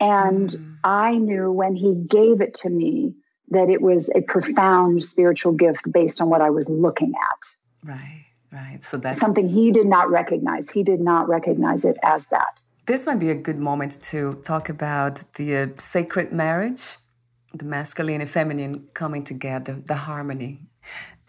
[0.00, 0.76] And mm.
[0.82, 3.14] I knew when he gave it to me
[3.50, 7.88] that it was a profound spiritual gift based on what I was looking at.
[7.88, 8.84] Right, right.
[8.84, 10.68] So that's something he did not recognize.
[10.70, 12.58] He did not recognize it as that.
[12.86, 16.96] This might be a good moment to talk about the uh, sacred marriage,
[17.54, 20.60] the masculine and feminine coming together, the harmony.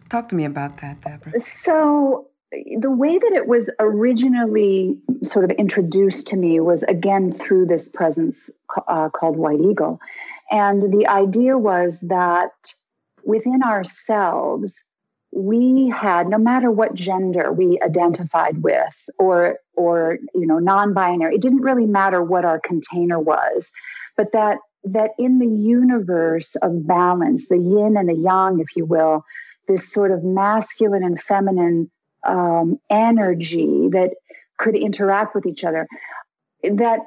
[0.09, 1.39] Talk to me about that, Debra.
[1.39, 7.65] So, the way that it was originally sort of introduced to me was again through
[7.65, 8.37] this presence
[8.87, 9.99] uh, called White Eagle.
[10.51, 12.51] And the idea was that
[13.23, 14.79] within ourselves,
[15.35, 21.41] we had no matter what gender we identified with or or you know non-binary it
[21.41, 23.69] didn't really matter what our container was
[24.15, 28.85] but that that in the universe of balance the yin and the yang if you
[28.85, 29.25] will
[29.67, 31.91] this sort of masculine and feminine
[32.25, 34.11] um, energy that
[34.57, 35.87] could interact with each other.
[36.63, 36.99] That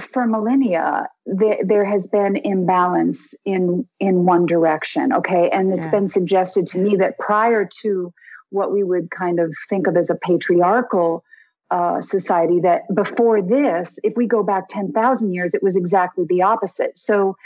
[0.00, 5.90] for millennia there, there has been imbalance in in one direction okay and it's yeah.
[5.90, 8.12] been suggested to me that prior to
[8.50, 11.24] what we would kind of think of as a patriarchal
[11.70, 16.42] uh, society that before this if we go back 10,000 years it was exactly the
[16.42, 17.36] opposite so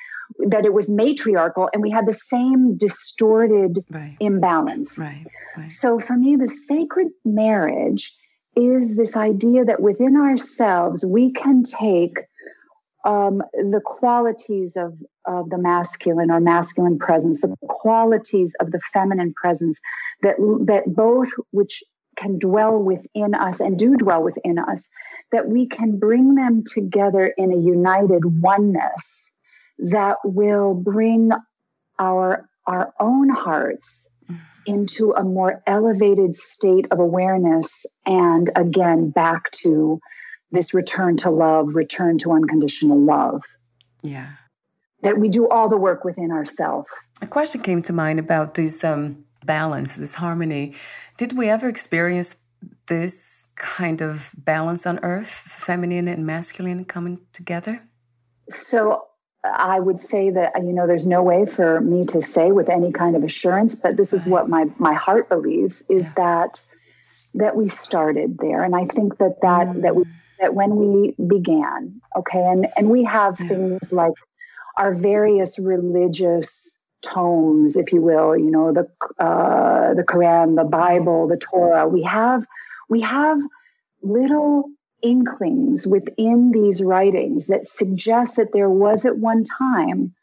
[0.48, 4.16] that it was matriarchal and we had the same distorted right.
[4.20, 4.96] imbalance.
[4.98, 5.70] Right, right.
[5.70, 8.12] So for me, the sacred marriage
[8.56, 12.18] is this idea that within ourselves we can take
[13.04, 19.32] um, the qualities of, of the masculine or masculine presence, the qualities of the feminine
[19.34, 19.78] presence
[20.22, 20.36] that
[20.66, 21.82] that both which
[22.16, 24.88] can dwell within us and do dwell within us,
[25.30, 29.27] that we can bring them together in a united oneness
[29.78, 31.30] that will bring
[31.98, 34.06] our our own hearts
[34.66, 39.98] into a more elevated state of awareness and again back to
[40.50, 43.42] this return to love return to unconditional love.
[44.02, 44.32] Yeah.
[45.02, 46.88] That we do all the work within ourselves
[47.20, 50.74] a question came to mind about this um, balance this harmony.
[51.16, 52.36] Did we ever experience
[52.86, 57.82] this kind of balance on earth feminine and masculine coming together?
[58.50, 59.07] So
[59.44, 62.92] I would say that you know there's no way for me to say with any
[62.92, 66.12] kind of assurance, but this is what my my heart believes is yeah.
[66.16, 66.60] that
[67.34, 69.82] that we started there, and I think that that mm.
[69.82, 70.04] that we
[70.40, 73.48] that when we began, okay, and and we have yeah.
[73.48, 74.14] things like
[74.76, 76.72] our various religious
[77.02, 78.88] tomes, if you will, you know the
[79.22, 81.86] uh, the Quran, the Bible, the Torah.
[81.86, 82.44] We have
[82.88, 83.38] we have
[84.02, 84.70] little
[85.02, 90.14] inklings within these writings that suggest that there was at one time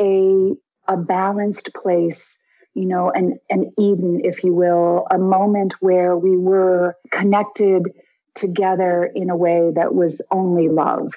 [0.00, 0.52] a,
[0.88, 2.36] a balanced place
[2.74, 7.90] you know an, an eden if you will a moment where we were connected
[8.36, 11.12] together in a way that was only love.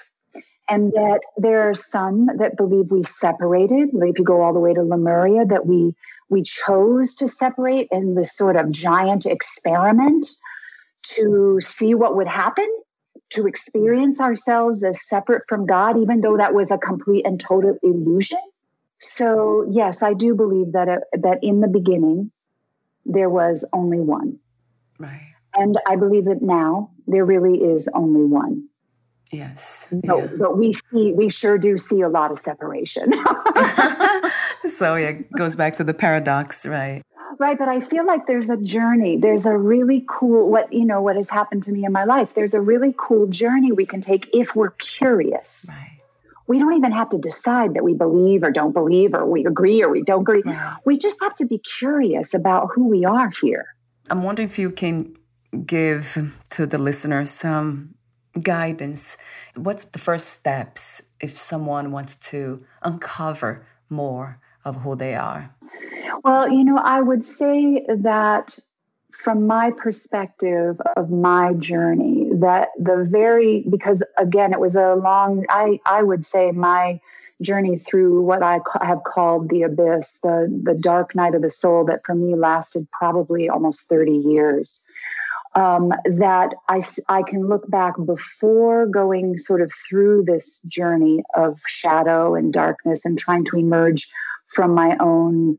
[0.68, 4.74] And that there are some that believe we separated if you go all the way
[4.74, 5.96] to lemuria that we
[6.30, 10.28] we chose to separate in this sort of giant experiment
[11.04, 12.68] to see what would happen,
[13.32, 17.78] to experience ourselves as separate from God, even though that was a complete and total
[17.84, 18.40] illusion.
[19.00, 22.32] So, yes, I do believe that it, that in the beginning
[23.06, 24.40] there was only one.
[24.98, 25.34] Right.
[25.56, 28.68] And I believe that now there really is only one.
[29.32, 29.88] Yes.
[29.92, 30.28] But, yeah.
[30.38, 33.12] but we see we sure do see a lot of separation.
[34.66, 37.04] so yeah, it goes back to the paradox, right?
[37.40, 39.16] Right, but I feel like there's a journey.
[39.16, 42.34] There's a really cool what you know what has happened to me in my life.
[42.34, 45.66] There's a really cool journey we can take if we're curious.
[45.66, 46.02] Right.
[46.48, 49.82] We don't even have to decide that we believe or don't believe or we agree
[49.82, 50.42] or we don't agree.
[50.44, 50.76] Right.
[50.84, 53.68] We just have to be curious about who we are here.
[54.10, 55.16] I'm wondering if you can
[55.66, 56.18] give
[56.50, 57.96] to the listeners some
[58.42, 59.16] guidance.
[59.56, 65.56] What's the first steps if someone wants to uncover more of who they are?
[66.24, 68.58] Well, you know, I would say that
[69.24, 75.46] from my perspective of my journey, that the very, because again, it was a long,
[75.50, 77.00] I, I would say my
[77.42, 81.86] journey through what I have called the abyss, the, the dark night of the soul
[81.86, 84.82] that for me lasted probably almost 30 years.
[85.56, 91.60] Um, that I, I can look back before going sort of through this journey of
[91.66, 94.08] shadow and darkness and trying to emerge
[94.48, 95.58] from my own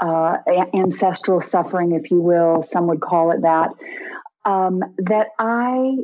[0.00, 0.38] uh,
[0.74, 3.70] ancestral suffering, if you will, some would call it that,
[4.44, 5.96] um, that I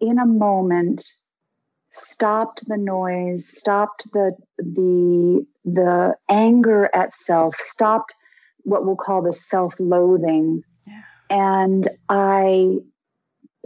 [0.00, 1.04] in a moment
[1.92, 8.14] stopped the noise, stopped the the the anger at self, stopped
[8.62, 10.62] what we'll call the self-loathing.
[10.86, 11.02] Yeah.
[11.30, 12.78] And I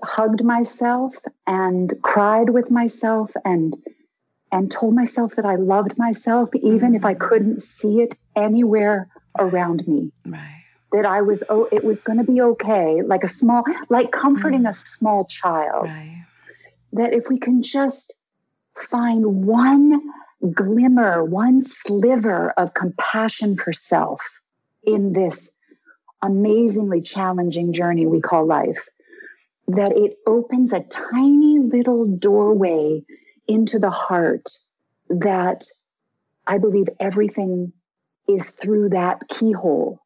[0.03, 1.15] hugged myself
[1.47, 3.77] and cried with myself and
[4.51, 7.29] and told myself that I loved myself even if I mm-hmm.
[7.29, 9.09] couldn't see it anywhere
[9.39, 10.13] around me.
[10.27, 10.65] Right.
[10.93, 14.63] That I was oh it was going to be okay, like a small like comforting
[14.63, 14.71] mm.
[14.71, 15.85] a small child.
[15.85, 16.25] Right.
[16.93, 18.15] That if we can just
[18.91, 20.01] find one
[20.53, 24.21] glimmer, one sliver of compassion for self
[24.83, 25.51] in this
[26.23, 28.89] amazingly challenging journey we call life,
[29.69, 33.03] that it opens a tiny little doorway
[33.47, 34.49] into the heart
[35.09, 35.65] that
[36.47, 37.73] I believe everything
[38.29, 40.01] is through that keyhole.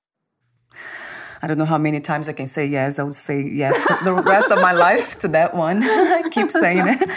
[1.43, 3.01] I don't know how many times I can say yes.
[3.01, 5.83] I will say yes for the rest of my life to that one.
[5.83, 7.09] I keep saying it.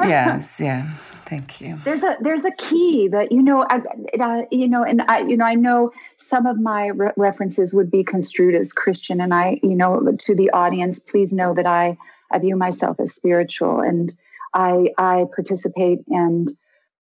[0.00, 0.90] Yes, yeah.
[1.26, 1.76] Thank you.
[1.76, 3.80] There's a there's a key that you know I,
[4.20, 7.90] uh, you know and I you know I know some of my re- references would
[7.90, 11.96] be construed as Christian and I you know to the audience please know that I
[12.30, 14.14] I view myself as spiritual and
[14.52, 16.50] I I participate and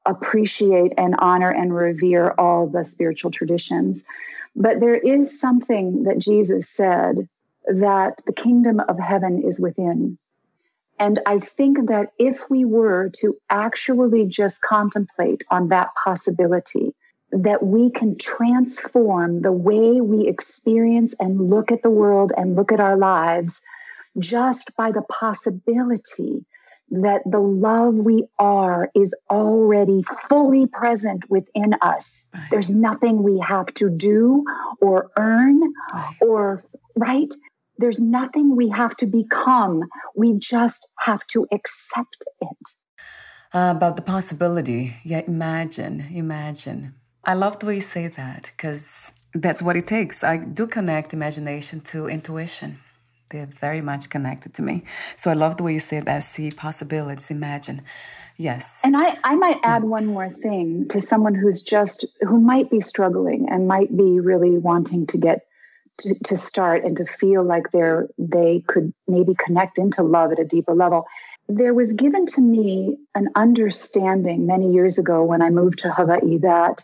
[0.06, 4.02] appreciate and honor and revere all the spiritual traditions.
[4.54, 7.28] But there is something that Jesus said
[7.66, 10.18] that the kingdom of heaven is within.
[10.98, 16.94] And I think that if we were to actually just contemplate on that possibility,
[17.32, 22.72] that we can transform the way we experience and look at the world and look
[22.72, 23.60] at our lives
[24.18, 26.44] just by the possibility
[26.92, 32.26] that the love we are is already fully present within us.
[32.34, 32.48] Right.
[32.50, 34.44] There's nothing we have to do
[34.80, 35.60] or earn
[35.94, 36.16] right.
[36.20, 36.64] or,
[36.96, 37.32] right?
[37.78, 39.84] There's nothing we have to become.
[40.14, 42.48] We just have to accept it.
[43.54, 44.94] Uh, about the possibility.
[45.02, 46.94] Yeah, imagine, imagine.
[47.24, 50.22] I love the way you say that because that's what it takes.
[50.22, 52.78] I do connect imagination to intuition.
[53.32, 54.84] They're very much connected to me.
[55.16, 56.22] So I love the way you say that.
[56.22, 57.82] See possibilities, imagine.
[58.36, 58.82] Yes.
[58.84, 59.88] And I, I might add mm.
[59.88, 64.58] one more thing to someone who's just, who might be struggling and might be really
[64.58, 65.46] wanting to get
[66.00, 70.38] to, to start and to feel like they're, they could maybe connect into love at
[70.38, 71.06] a deeper level.
[71.48, 76.38] There was given to me an understanding many years ago when I moved to Hawaii
[76.38, 76.82] that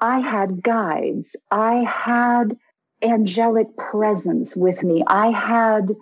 [0.00, 1.36] I had guides.
[1.50, 2.56] I had
[3.02, 5.02] angelic presence with me.
[5.06, 5.92] I had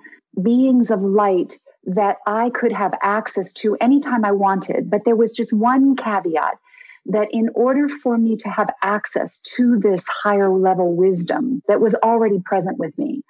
[0.43, 4.91] beings of light that I could have access to anytime I wanted.
[4.91, 6.59] But there was just one caveat
[7.07, 11.95] that in order for me to have access to this higher level wisdom that was
[11.97, 13.23] already present with me,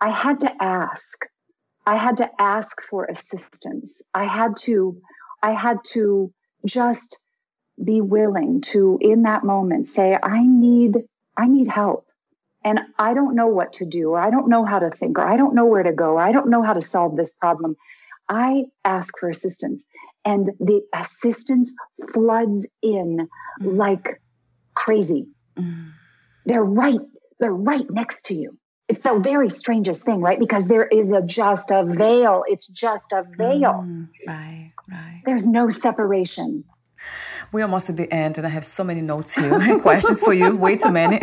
[0.00, 1.26] I had to ask.
[1.86, 4.02] I had to ask for assistance.
[4.12, 5.00] I had to,
[5.42, 6.32] I had to
[6.64, 7.16] just
[7.82, 10.96] be willing to, in that moment, say, I need,
[11.36, 12.05] I need help
[12.66, 15.22] and I don't know what to do, or I don't know how to think, or
[15.24, 17.76] I don't know where to go, or I don't know how to solve this problem.
[18.28, 19.84] I ask for assistance,
[20.24, 21.72] and the assistance
[22.12, 23.28] floods in
[23.62, 23.76] mm.
[23.76, 24.20] like
[24.74, 25.28] crazy.
[25.56, 25.92] Mm.
[26.44, 26.98] They're right,
[27.38, 28.58] they're right next to you.
[28.88, 30.38] It's the very strangest thing, right?
[30.38, 32.42] Because there is a just a veil.
[32.48, 33.84] It's just a veil.
[33.84, 35.22] Mm, right, right.
[35.24, 36.64] There's no separation.
[37.52, 40.34] We're almost at the end, and I have so many notes here and questions for
[40.34, 40.56] you.
[40.56, 41.18] Way too many.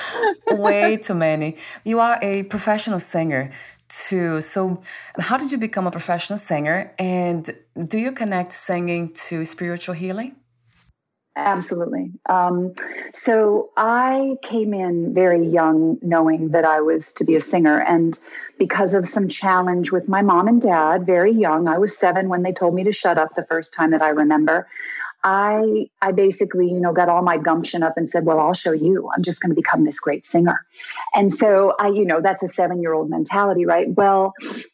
[0.50, 1.56] Way too many.
[1.84, 3.52] You are a professional singer
[3.88, 4.40] too.
[4.40, 4.80] So,
[5.18, 6.92] how did you become a professional singer?
[6.98, 7.50] And
[7.86, 10.36] do you connect singing to spiritual healing?
[11.36, 12.10] Absolutely.
[12.28, 12.74] Um,
[13.14, 17.80] so I came in very young, knowing that I was to be a singer.
[17.80, 18.18] And
[18.58, 22.42] because of some challenge with my mom and dad, very young, I was seven when
[22.42, 24.66] they told me to shut up the first time that I remember.
[25.22, 28.72] I I basically, you know, got all my gumption up and said, "Well, I'll show
[28.72, 29.10] you.
[29.14, 30.64] I'm just going to become this great singer."
[31.14, 33.88] And so I, you know, that's a 7-year-old mentality, right?
[33.88, 34.32] Well,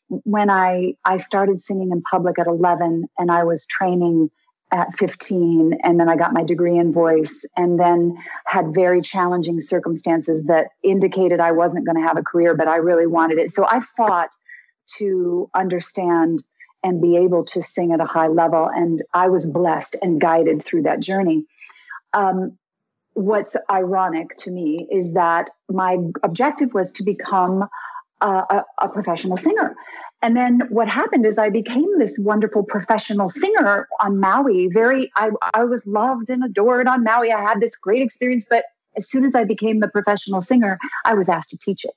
[0.09, 4.31] when I I started singing in public at 11 and I was training
[4.73, 8.17] at 15 and then I got my degree in voice and then
[8.47, 12.77] had very challenging circumstances that indicated I wasn't going to have a career, but I
[12.77, 13.55] really wanted it.
[13.55, 14.31] So I fought
[14.99, 16.43] to understand
[16.87, 18.71] and be able to sing at a high level.
[18.73, 21.45] And I was blessed and guided through that journey.
[22.13, 22.57] Um,
[23.15, 27.65] what's ironic to me is that my objective was to become
[28.21, 29.75] a, a, a professional singer.
[30.23, 34.69] And then what happened is I became this wonderful professional singer on Maui.
[34.73, 37.33] Very, I, I was loved and adored on Maui.
[37.33, 38.47] I had this great experience.
[38.49, 38.65] But
[38.97, 41.97] as soon as I became the professional singer, I was asked to teach it.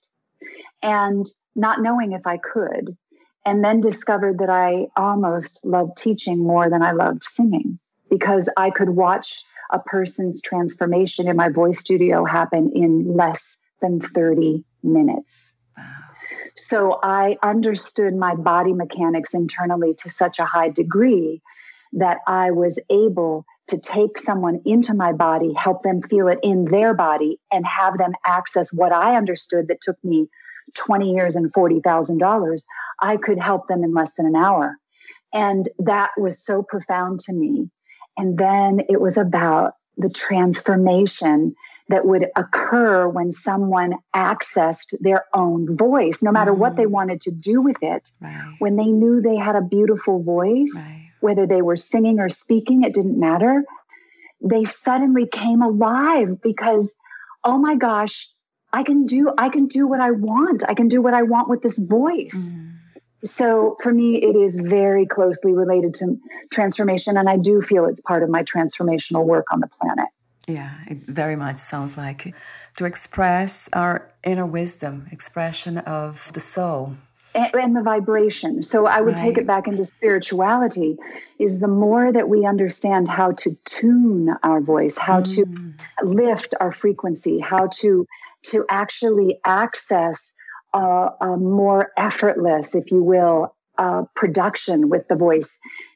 [0.81, 1.25] And
[1.55, 2.97] not knowing if I could,
[3.45, 7.79] and then discovered that I almost loved teaching more than I loved singing
[8.09, 9.35] because I could watch
[9.71, 15.53] a person's transformation in my voice studio happen in less than 30 minutes.
[15.77, 15.85] Wow.
[16.55, 21.41] So I understood my body mechanics internally to such a high degree
[21.93, 26.65] that I was able to take someone into my body, help them feel it in
[26.65, 30.27] their body, and have them access what I understood that took me
[30.75, 32.59] 20 years and $40,000.
[33.01, 34.75] I could help them in less than an hour.
[35.33, 37.69] And that was so profound to me.
[38.17, 41.55] And then it was about the transformation
[41.89, 46.57] that would occur when someone accessed their own voice, no matter mm.
[46.57, 46.91] what they mm.
[46.91, 48.11] wanted to do with it.
[48.21, 48.55] Right.
[48.59, 51.09] When they knew they had a beautiful voice, right.
[51.19, 53.63] whether they were singing or speaking, it didn't matter.
[54.41, 56.93] They suddenly came alive because,
[57.43, 58.29] oh my gosh,
[58.71, 60.63] I can do I can do what I want.
[60.67, 62.53] I can do what I want with this voice.
[62.53, 62.69] Mm.
[63.25, 66.17] So for me, it is very closely related to
[66.51, 70.07] transformation, and I do feel it's part of my transformational work on the planet.
[70.47, 72.33] Yeah, it very much sounds like
[72.77, 76.95] to express our inner wisdom, expression of the soul.
[77.35, 78.63] And, and the vibration.
[78.63, 79.21] So I would right.
[79.21, 80.97] take it back into spirituality
[81.37, 85.35] is the more that we understand how to tune our voice, how mm.
[85.35, 88.07] to lift our frequency, how to
[88.43, 90.31] to actually access
[90.73, 95.49] a, a more effortless, if you will, uh, production with the voice,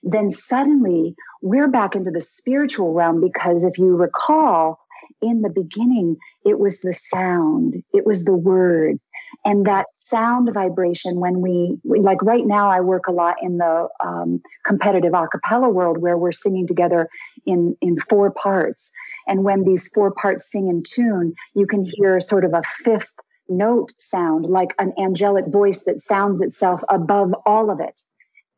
[0.04, 4.80] then suddenly we're back into the spiritual realm because if you recall,
[5.22, 9.00] in the beginning, it was the sound, it was the word.
[9.46, 13.88] And that sound vibration, when we, like right now, I work a lot in the
[14.04, 17.10] um, competitive a cappella world where we're singing together
[17.46, 18.92] in, in four parts.
[19.28, 23.12] And when these four parts sing in tune, you can hear sort of a fifth
[23.50, 28.02] note sound, like an angelic voice that sounds itself above all of it.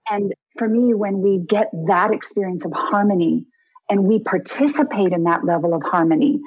[0.10, 3.46] And for me, when we get that experience of harmony
[3.90, 6.40] and we participate in that level of harmony,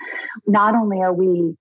[0.47, 1.57] not only are we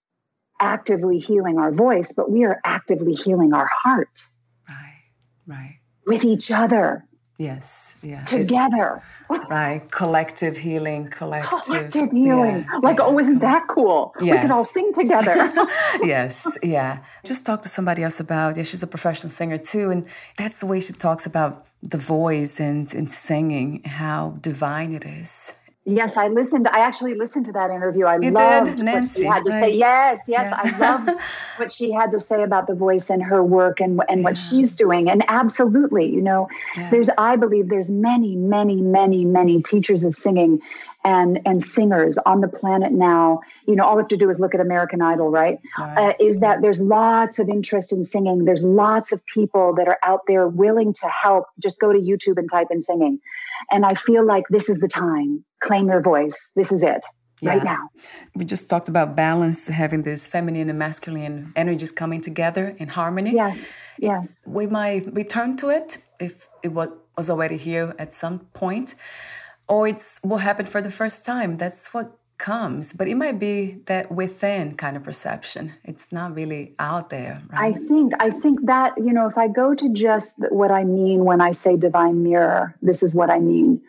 [0.59, 4.23] actively healing our voice, but we are actively healing our heart.
[4.67, 5.03] Right,
[5.45, 5.79] right.
[6.05, 7.06] With each other.
[7.37, 8.25] Yes, yeah.
[8.25, 9.03] Together.
[9.29, 9.91] It, right.
[9.91, 12.65] Collective healing, collective, collective healing.
[12.67, 14.15] Yeah, like, yeah, oh, isn't that cool?
[14.19, 14.33] Yes.
[14.33, 15.35] We can all sing together.
[16.01, 16.99] yes, yeah.
[17.23, 19.91] Just talk to somebody else about, yeah, she's a professional singer too.
[19.91, 25.05] And that's the way she talks about the voice and, and singing, how divine it
[25.05, 25.53] is.
[25.89, 26.67] Yes, I listened.
[26.67, 28.03] I actually listened to that interview.
[28.05, 29.63] I you loved did, Nancy, what she had to right?
[29.71, 29.77] say.
[29.77, 30.59] Yes, yes, yeah.
[30.61, 31.17] I love
[31.55, 34.23] what she had to say about the voice and her work and and yeah.
[34.25, 35.09] what she's doing.
[35.09, 36.89] And absolutely, you know, yeah.
[36.89, 40.59] there's I believe there's many, many, many, many teachers of singing
[41.07, 43.39] and and singers on the planet now.
[43.65, 45.57] You know, all we have to do is look at American Idol, right?
[45.79, 45.97] right.
[45.97, 48.43] Uh, is that there's lots of interest in singing.
[48.43, 51.45] There's lots of people that are out there willing to help.
[51.59, 53.19] Just go to YouTube and type in singing.
[53.71, 55.45] And I feel like this is the time.
[55.61, 56.37] Claim your voice.
[56.55, 57.03] This is it.
[57.39, 57.51] Yeah.
[57.51, 57.83] Right now.
[58.35, 63.33] We just talked about balance, having this feminine and masculine energies coming together in harmony.
[63.35, 63.55] Yeah,
[63.99, 64.27] Yes.
[64.45, 68.95] We might return to it if it was already here at some point,
[69.67, 71.57] or it's what happened for the first time.
[71.57, 75.73] That's what comes, but it might be that within kind of perception.
[75.83, 77.75] It's not really out there, right?
[77.75, 81.25] I think I think that, you know, if I go to just what I mean
[81.25, 83.81] when I say divine mirror, this is what I mean.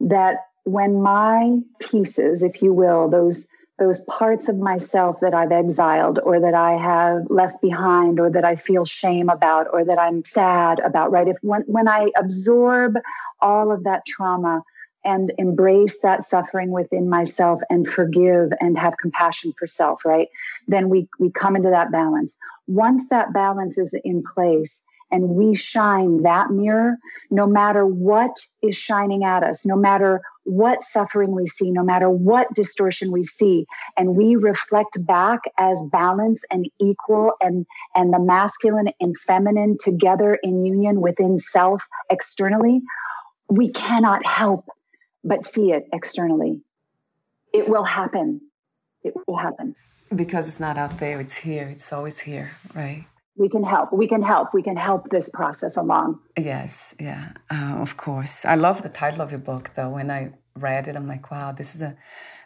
[0.00, 3.44] That when my pieces, if you will, those
[3.78, 8.44] those parts of myself that I've exiled or that I have left behind or that
[8.44, 11.28] I feel shame about or that I'm sad about, right?
[11.28, 12.96] If when when I absorb
[13.40, 14.62] all of that trauma,
[15.06, 20.28] and embrace that suffering within myself and forgive and have compassion for self right?
[20.68, 22.32] Then we we come into that balance.
[22.66, 24.80] Once that balance is in place
[25.10, 26.96] and we shine that mirror
[27.30, 32.10] no matter what is shining at us no matter what suffering we see no matter
[32.10, 38.18] what distortion we see and we reflect back as balance and equal and and the
[38.18, 42.80] masculine and feminine together in union within self externally
[43.48, 44.64] we cannot help
[45.26, 46.62] but see it externally.
[47.52, 48.40] It will happen.
[49.02, 49.74] It will happen.
[50.14, 51.66] Because it's not out there, it's here.
[51.68, 53.04] It's always here, right?
[53.36, 53.92] We can help.
[53.92, 54.54] We can help.
[54.54, 56.20] We can help this process along.
[56.38, 58.44] Yes, yeah, uh, of course.
[58.44, 59.90] I love the title of your book, though.
[59.90, 61.96] When I read it, I'm like, wow, this is a,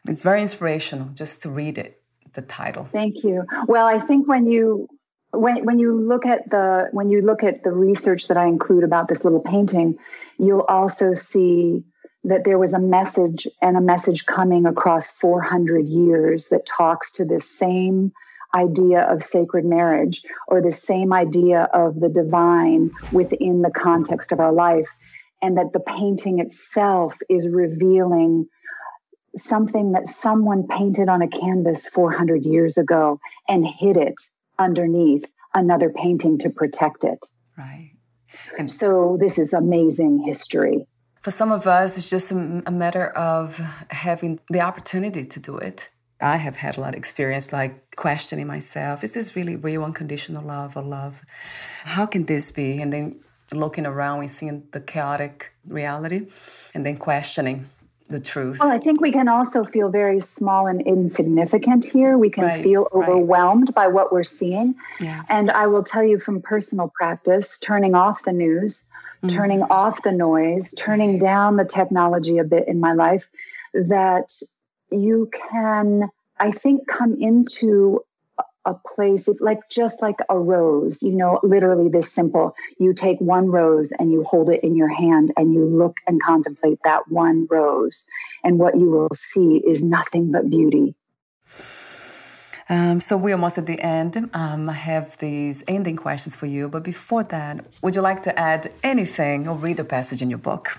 [0.09, 2.03] it's very inspirational just to read it,
[2.33, 2.89] the title.
[2.91, 3.45] Thank you.
[3.69, 4.89] Well, I think when you,
[5.33, 8.83] when, when you look at the when you look at the research that I include
[8.83, 9.97] about this little painting,
[10.39, 11.85] you'll also see
[12.25, 17.25] that there was a message and a message coming across 400 years that talks to
[17.25, 18.13] this same
[18.55, 24.41] idea of sacred marriage or the same idea of the divine within the context of
[24.41, 24.89] our life.
[25.43, 28.47] And that the painting itself is revealing
[29.37, 34.17] something that someone painted on a canvas 400 years ago and hid it
[34.59, 37.19] underneath another painting to protect it.
[37.57, 37.93] Right.
[38.59, 40.87] And so this is amazing history.
[41.21, 43.61] For some of us, it's just a, a matter of
[43.91, 45.91] having the opportunity to do it.
[46.21, 50.45] I have had a lot of experience like questioning myself is this really real unconditional
[50.45, 51.23] love or love?
[51.85, 52.81] How can this be?
[52.81, 53.21] And then
[53.53, 56.29] looking around and seeing the chaotic reality
[56.75, 57.67] and then questioning
[58.09, 58.59] the truth.
[58.59, 62.19] Well, I think we can also feel very small and insignificant here.
[62.19, 63.75] We can right, feel overwhelmed right.
[63.75, 64.75] by what we're seeing.
[65.01, 65.23] Yeah.
[65.29, 68.81] And I will tell you from personal practice, turning off the news,
[69.23, 69.37] mm-hmm.
[69.37, 73.29] turning off the noise, turning down the technology a bit in my life,
[73.75, 74.33] that
[74.91, 76.09] you can,
[76.39, 78.01] I think, come into
[78.67, 82.55] a place like just like a rose you know literally this simple.
[82.79, 86.23] You take one rose and you hold it in your hand and you look and
[86.23, 88.05] contemplate that one rose.
[88.45, 90.95] And what you will see is nothing but beauty
[92.71, 94.31] um, so we're almost at the end.
[94.33, 98.39] Um, I have these ending questions for you, but before that, would you like to
[98.39, 100.79] add anything or read a passage in your book?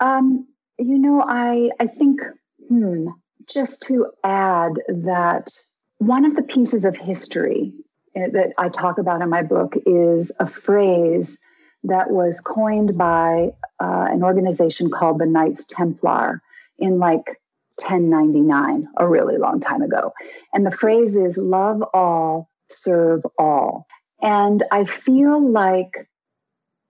[0.00, 0.46] Um,
[0.78, 2.22] you know, I I think
[2.68, 3.08] hmm,
[3.46, 5.50] just to add that
[5.98, 7.74] one of the pieces of history
[8.14, 11.36] eh, that I talk about in my book is a phrase
[11.84, 16.40] that was coined by uh, an organization called the Knights Templar
[16.78, 17.40] in like
[17.78, 20.12] 1099, a really long time ago.
[20.52, 23.86] And the phrase is love all, serve all.
[24.22, 26.08] And I feel like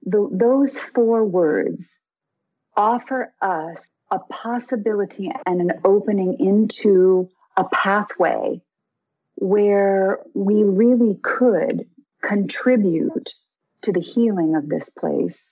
[0.02, 1.86] the, those four words
[2.76, 8.60] offer us a possibility and an opening into a pathway
[9.34, 11.86] where we really could
[12.22, 13.30] contribute
[13.82, 15.42] to the healing of this place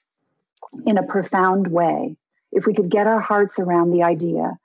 [0.87, 2.16] in a profound way
[2.53, 4.57] if we could get our hearts around the idea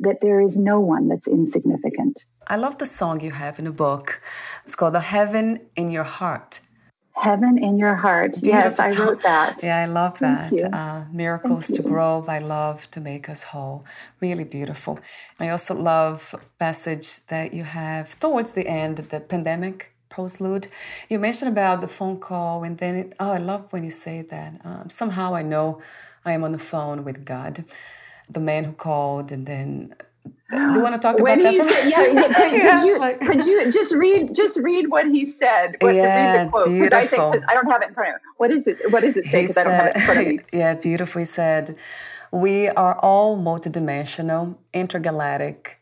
[0.00, 2.24] that there is no one that's insignificant.
[2.46, 4.20] I love the song you have in the book.
[4.64, 6.60] It's called The Heaven in Your Heart.
[7.16, 8.36] Heaven in your heart.
[8.42, 9.58] Yes, I wrote that.
[9.62, 10.52] Yeah, I love that.
[10.52, 13.86] Uh, miracles to grow by love to make us whole.
[14.20, 15.00] Really beautiful.
[15.40, 20.66] I also love passage that you have towards the end, the pandemic postlude.
[21.08, 24.20] You mentioned about the phone call, and then it, oh, I love when you say
[24.20, 24.60] that.
[24.62, 25.80] Um, somehow I know
[26.24, 27.64] I am on the phone with God,
[28.28, 29.94] the man who called, and then
[30.50, 31.72] do you want to talk when about that?
[31.72, 33.20] Said, yeah, yeah, could, yeah, could, you, like...
[33.20, 35.76] could you just read just read what he said?
[35.80, 36.66] What, yeah, quote.
[36.66, 37.34] Beautiful.
[37.48, 38.20] I, I don't have it in front of me.
[38.36, 38.92] What is it?
[38.92, 39.42] What does it say?
[39.42, 40.40] Because I don't have it in front of me.
[40.52, 41.18] Yeah, beautiful.
[41.18, 41.76] He said,
[42.30, 45.80] "We are all multidimensional, intergalactic,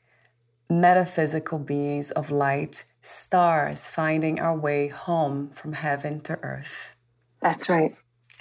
[0.71, 6.95] metaphysical beings of light, stars finding our way home from heaven to earth."
[7.43, 7.95] That's right.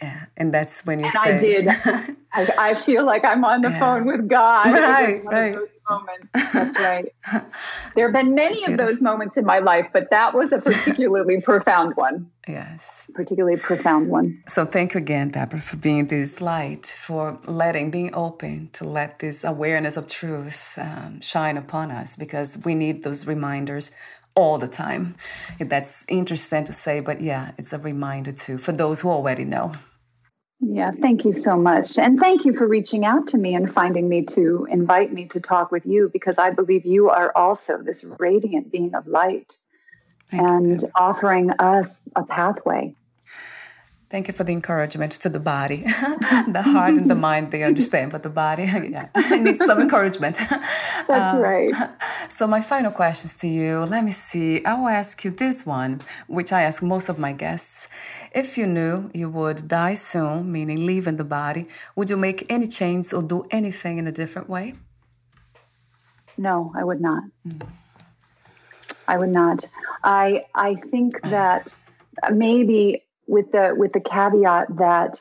[0.04, 1.36] Yeah, and that's when you and say.
[1.36, 1.68] I did.
[2.34, 3.80] I, I, feel like I'm on the yeah.
[3.80, 4.74] phone with God.
[4.74, 5.58] Right, right
[5.89, 6.28] moments.
[6.54, 7.14] That's right.
[7.95, 8.74] There have been many Beautiful.
[8.74, 12.30] of those moments in my life, but that was a particularly profound one.
[12.47, 13.06] Yes.
[13.14, 14.43] Particularly profound one.
[14.47, 19.20] So thank you again, Debra, for being this light, for letting, being open to let
[19.20, 23.91] this awareness of truth um, shine upon us because we need those reminders
[24.36, 25.16] all the time.
[25.60, 29.74] That's interesting to say, but yeah, it's a reminder too for those who already know.
[30.66, 31.97] Yeah, thank you so much.
[31.97, 35.39] And thank you for reaching out to me and finding me to invite me to
[35.39, 39.55] talk with you because I believe you are also this radiant being of light
[40.30, 40.91] thank and you.
[40.95, 42.95] offering us a pathway.
[44.14, 45.78] Thank you for the encouragement to the body.
[46.57, 50.38] the heart and the mind, they understand, but the body, yeah, needs some encouragement.
[51.07, 51.74] That's um, right.
[52.30, 54.64] So, my final questions to you let me see.
[54.66, 57.88] I will ask you this one, which I ask most of my guests.
[58.36, 62.68] If you knew you would die soon, meaning leaving the body, would you make any
[62.68, 64.76] change or do anything in a different way?
[66.38, 67.24] No, I would not.
[67.47, 67.68] Mm.
[69.07, 69.68] I would not.
[70.03, 71.74] I I think that
[72.32, 75.19] maybe with the with the caveat that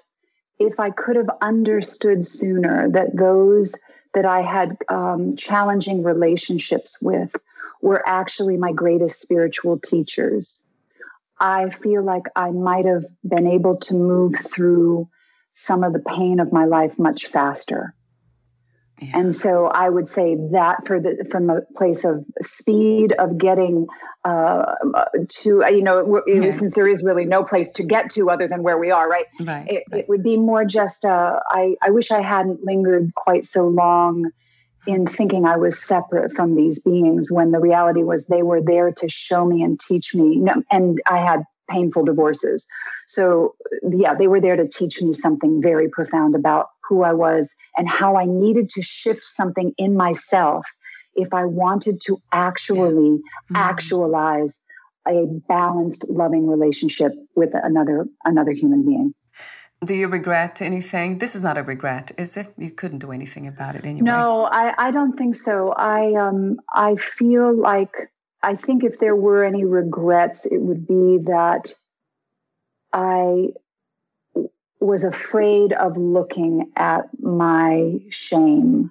[0.59, 3.73] if I could have understood sooner that those
[4.15, 7.35] that I had um, challenging relationships with
[7.81, 10.65] were actually my greatest spiritual teachers,
[11.41, 15.09] I feel like I might have been able to move through
[15.55, 17.95] some of the pain of my life much faster.
[19.15, 23.87] And so I would say that for the from a place of speed of getting
[24.25, 24.75] uh,
[25.29, 26.57] to you know yeah.
[26.57, 29.27] since there is really no place to get to other than where we are right,
[29.41, 30.01] right, it, right.
[30.01, 34.31] it would be more just uh, I I wish I hadn't lingered quite so long
[34.87, 38.91] in thinking I was separate from these beings when the reality was they were there
[38.93, 40.45] to show me and teach me.
[40.71, 42.67] And I had painful divorces.
[43.07, 43.55] So,
[43.89, 47.89] yeah, they were there to teach me something very profound about who I was and
[47.89, 50.67] how I needed to shift something in myself
[51.15, 53.17] if I wanted to actually yeah.
[53.17, 53.57] mm-hmm.
[53.57, 54.53] actualize
[55.09, 59.15] a balanced, loving relationship with another another human being.
[59.85, 61.19] Do you regret anything?
[61.19, 62.55] This is not a regret, is it?
[62.57, 64.05] You couldn't do anything about it anyway.
[64.05, 65.73] No, I, I don't think so.
[65.73, 67.95] I um I feel like
[68.43, 71.65] I think if there were any regrets, it would be that
[72.93, 73.49] I
[74.85, 78.91] was afraid of looking at my shame.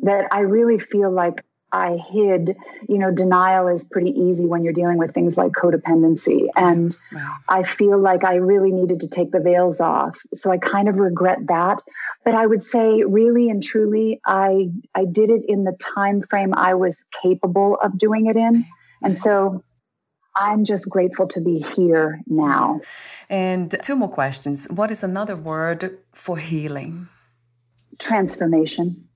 [0.00, 2.56] That I really feel like I hid,
[2.88, 6.48] you know, denial is pretty easy when you're dealing with things like codependency.
[6.56, 7.36] And wow.
[7.48, 10.18] I feel like I really needed to take the veils off.
[10.34, 11.80] So I kind of regret that.
[12.24, 16.54] But I would say really and truly, I I did it in the time frame
[16.54, 18.66] I was capable of doing it in.
[19.02, 19.62] And so
[20.36, 22.80] I'm just grateful to be here now.
[23.28, 24.66] And two more questions.
[24.70, 27.08] What is another word for healing?
[27.98, 29.08] Transformation.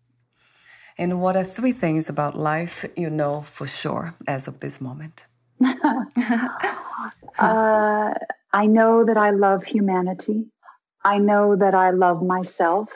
[0.99, 5.27] And what are three things about life you know for sure as of this moment?
[5.65, 5.75] uh,
[8.53, 10.47] I know that I love humanity.
[11.05, 12.89] I know that I love myself.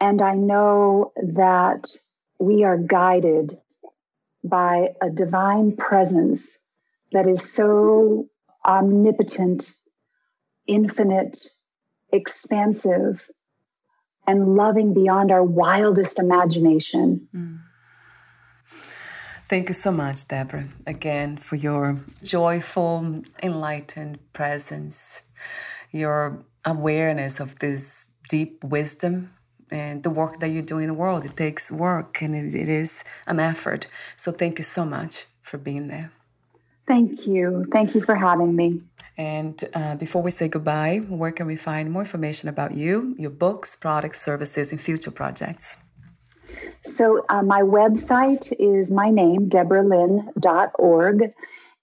[0.00, 1.88] And I know that
[2.38, 3.58] we are guided
[4.42, 6.42] by a divine presence
[7.12, 8.28] that is so
[8.64, 9.72] omnipotent,
[10.66, 11.48] infinite,
[12.12, 13.28] expansive,
[14.26, 17.28] and loving beyond our wildest imagination.
[17.34, 17.60] Mm.
[19.48, 25.22] Thank you so much, Debra, again, for your joyful, enlightened presence,
[25.90, 29.32] your awareness of this deep wisdom
[29.68, 31.24] and the work that you do in the world.
[31.24, 33.88] It takes work and it, it is an effort.
[34.16, 36.12] So thank you so much for being there.
[36.90, 37.66] Thank you.
[37.70, 38.82] Thank you for having me.
[39.16, 43.30] And uh, before we say goodbye, where can we find more information about you, your
[43.30, 45.76] books, products, services, and future projects?
[46.84, 51.32] So, uh, my website is my name, debralynn.org.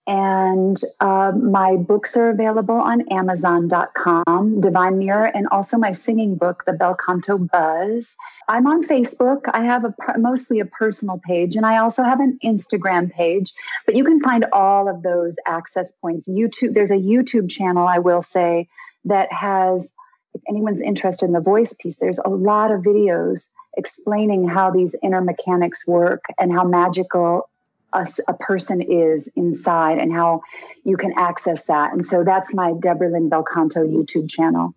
[0.07, 6.63] And uh, my books are available on Amazon.com, Divine Mirror, and also my singing book,
[6.65, 8.07] The Bel Canto Buzz.
[8.47, 9.41] I'm on Facebook.
[9.53, 13.51] I have a mostly a personal page, and I also have an Instagram page.
[13.85, 16.29] But you can find all of those access points.
[16.29, 16.73] YouTube.
[16.73, 18.69] There's a YouTube channel, I will say,
[19.05, 19.91] that has.
[20.33, 24.93] If anyone's interested in the voice piece, there's a lot of videos explaining how these
[25.01, 27.49] inner mechanics work and how magical
[27.93, 30.41] a, a, person is inside and how
[30.83, 31.93] you can access that.
[31.93, 34.73] And so that's my Debra Lynn Bel Canto YouTube channel.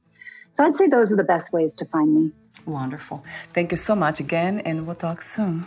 [0.54, 2.32] So I'd say those are the best ways to find me.
[2.66, 3.24] Wonderful.
[3.52, 5.66] Thank you so much again, and we'll talk soon.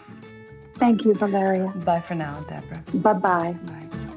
[0.75, 1.71] Thank you, Valeria.
[1.85, 2.83] Bye for now, Debra.
[2.93, 3.51] Bye-bye.
[3.51, 4.09] Bye.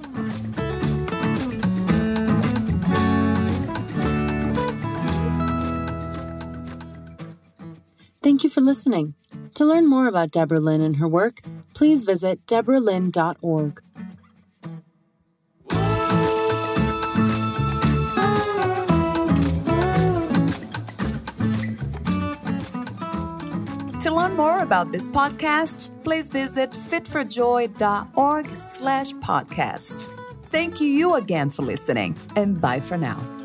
[8.27, 9.15] Thank you for listening.
[9.55, 11.43] To learn more about Debra Lynn and her work,
[11.75, 13.81] please visit debralynn.org.
[24.01, 30.13] To learn more about this podcast, please visit fitforjoy.org slash podcast.
[30.47, 33.36] Thank you again for listening, and bye for now.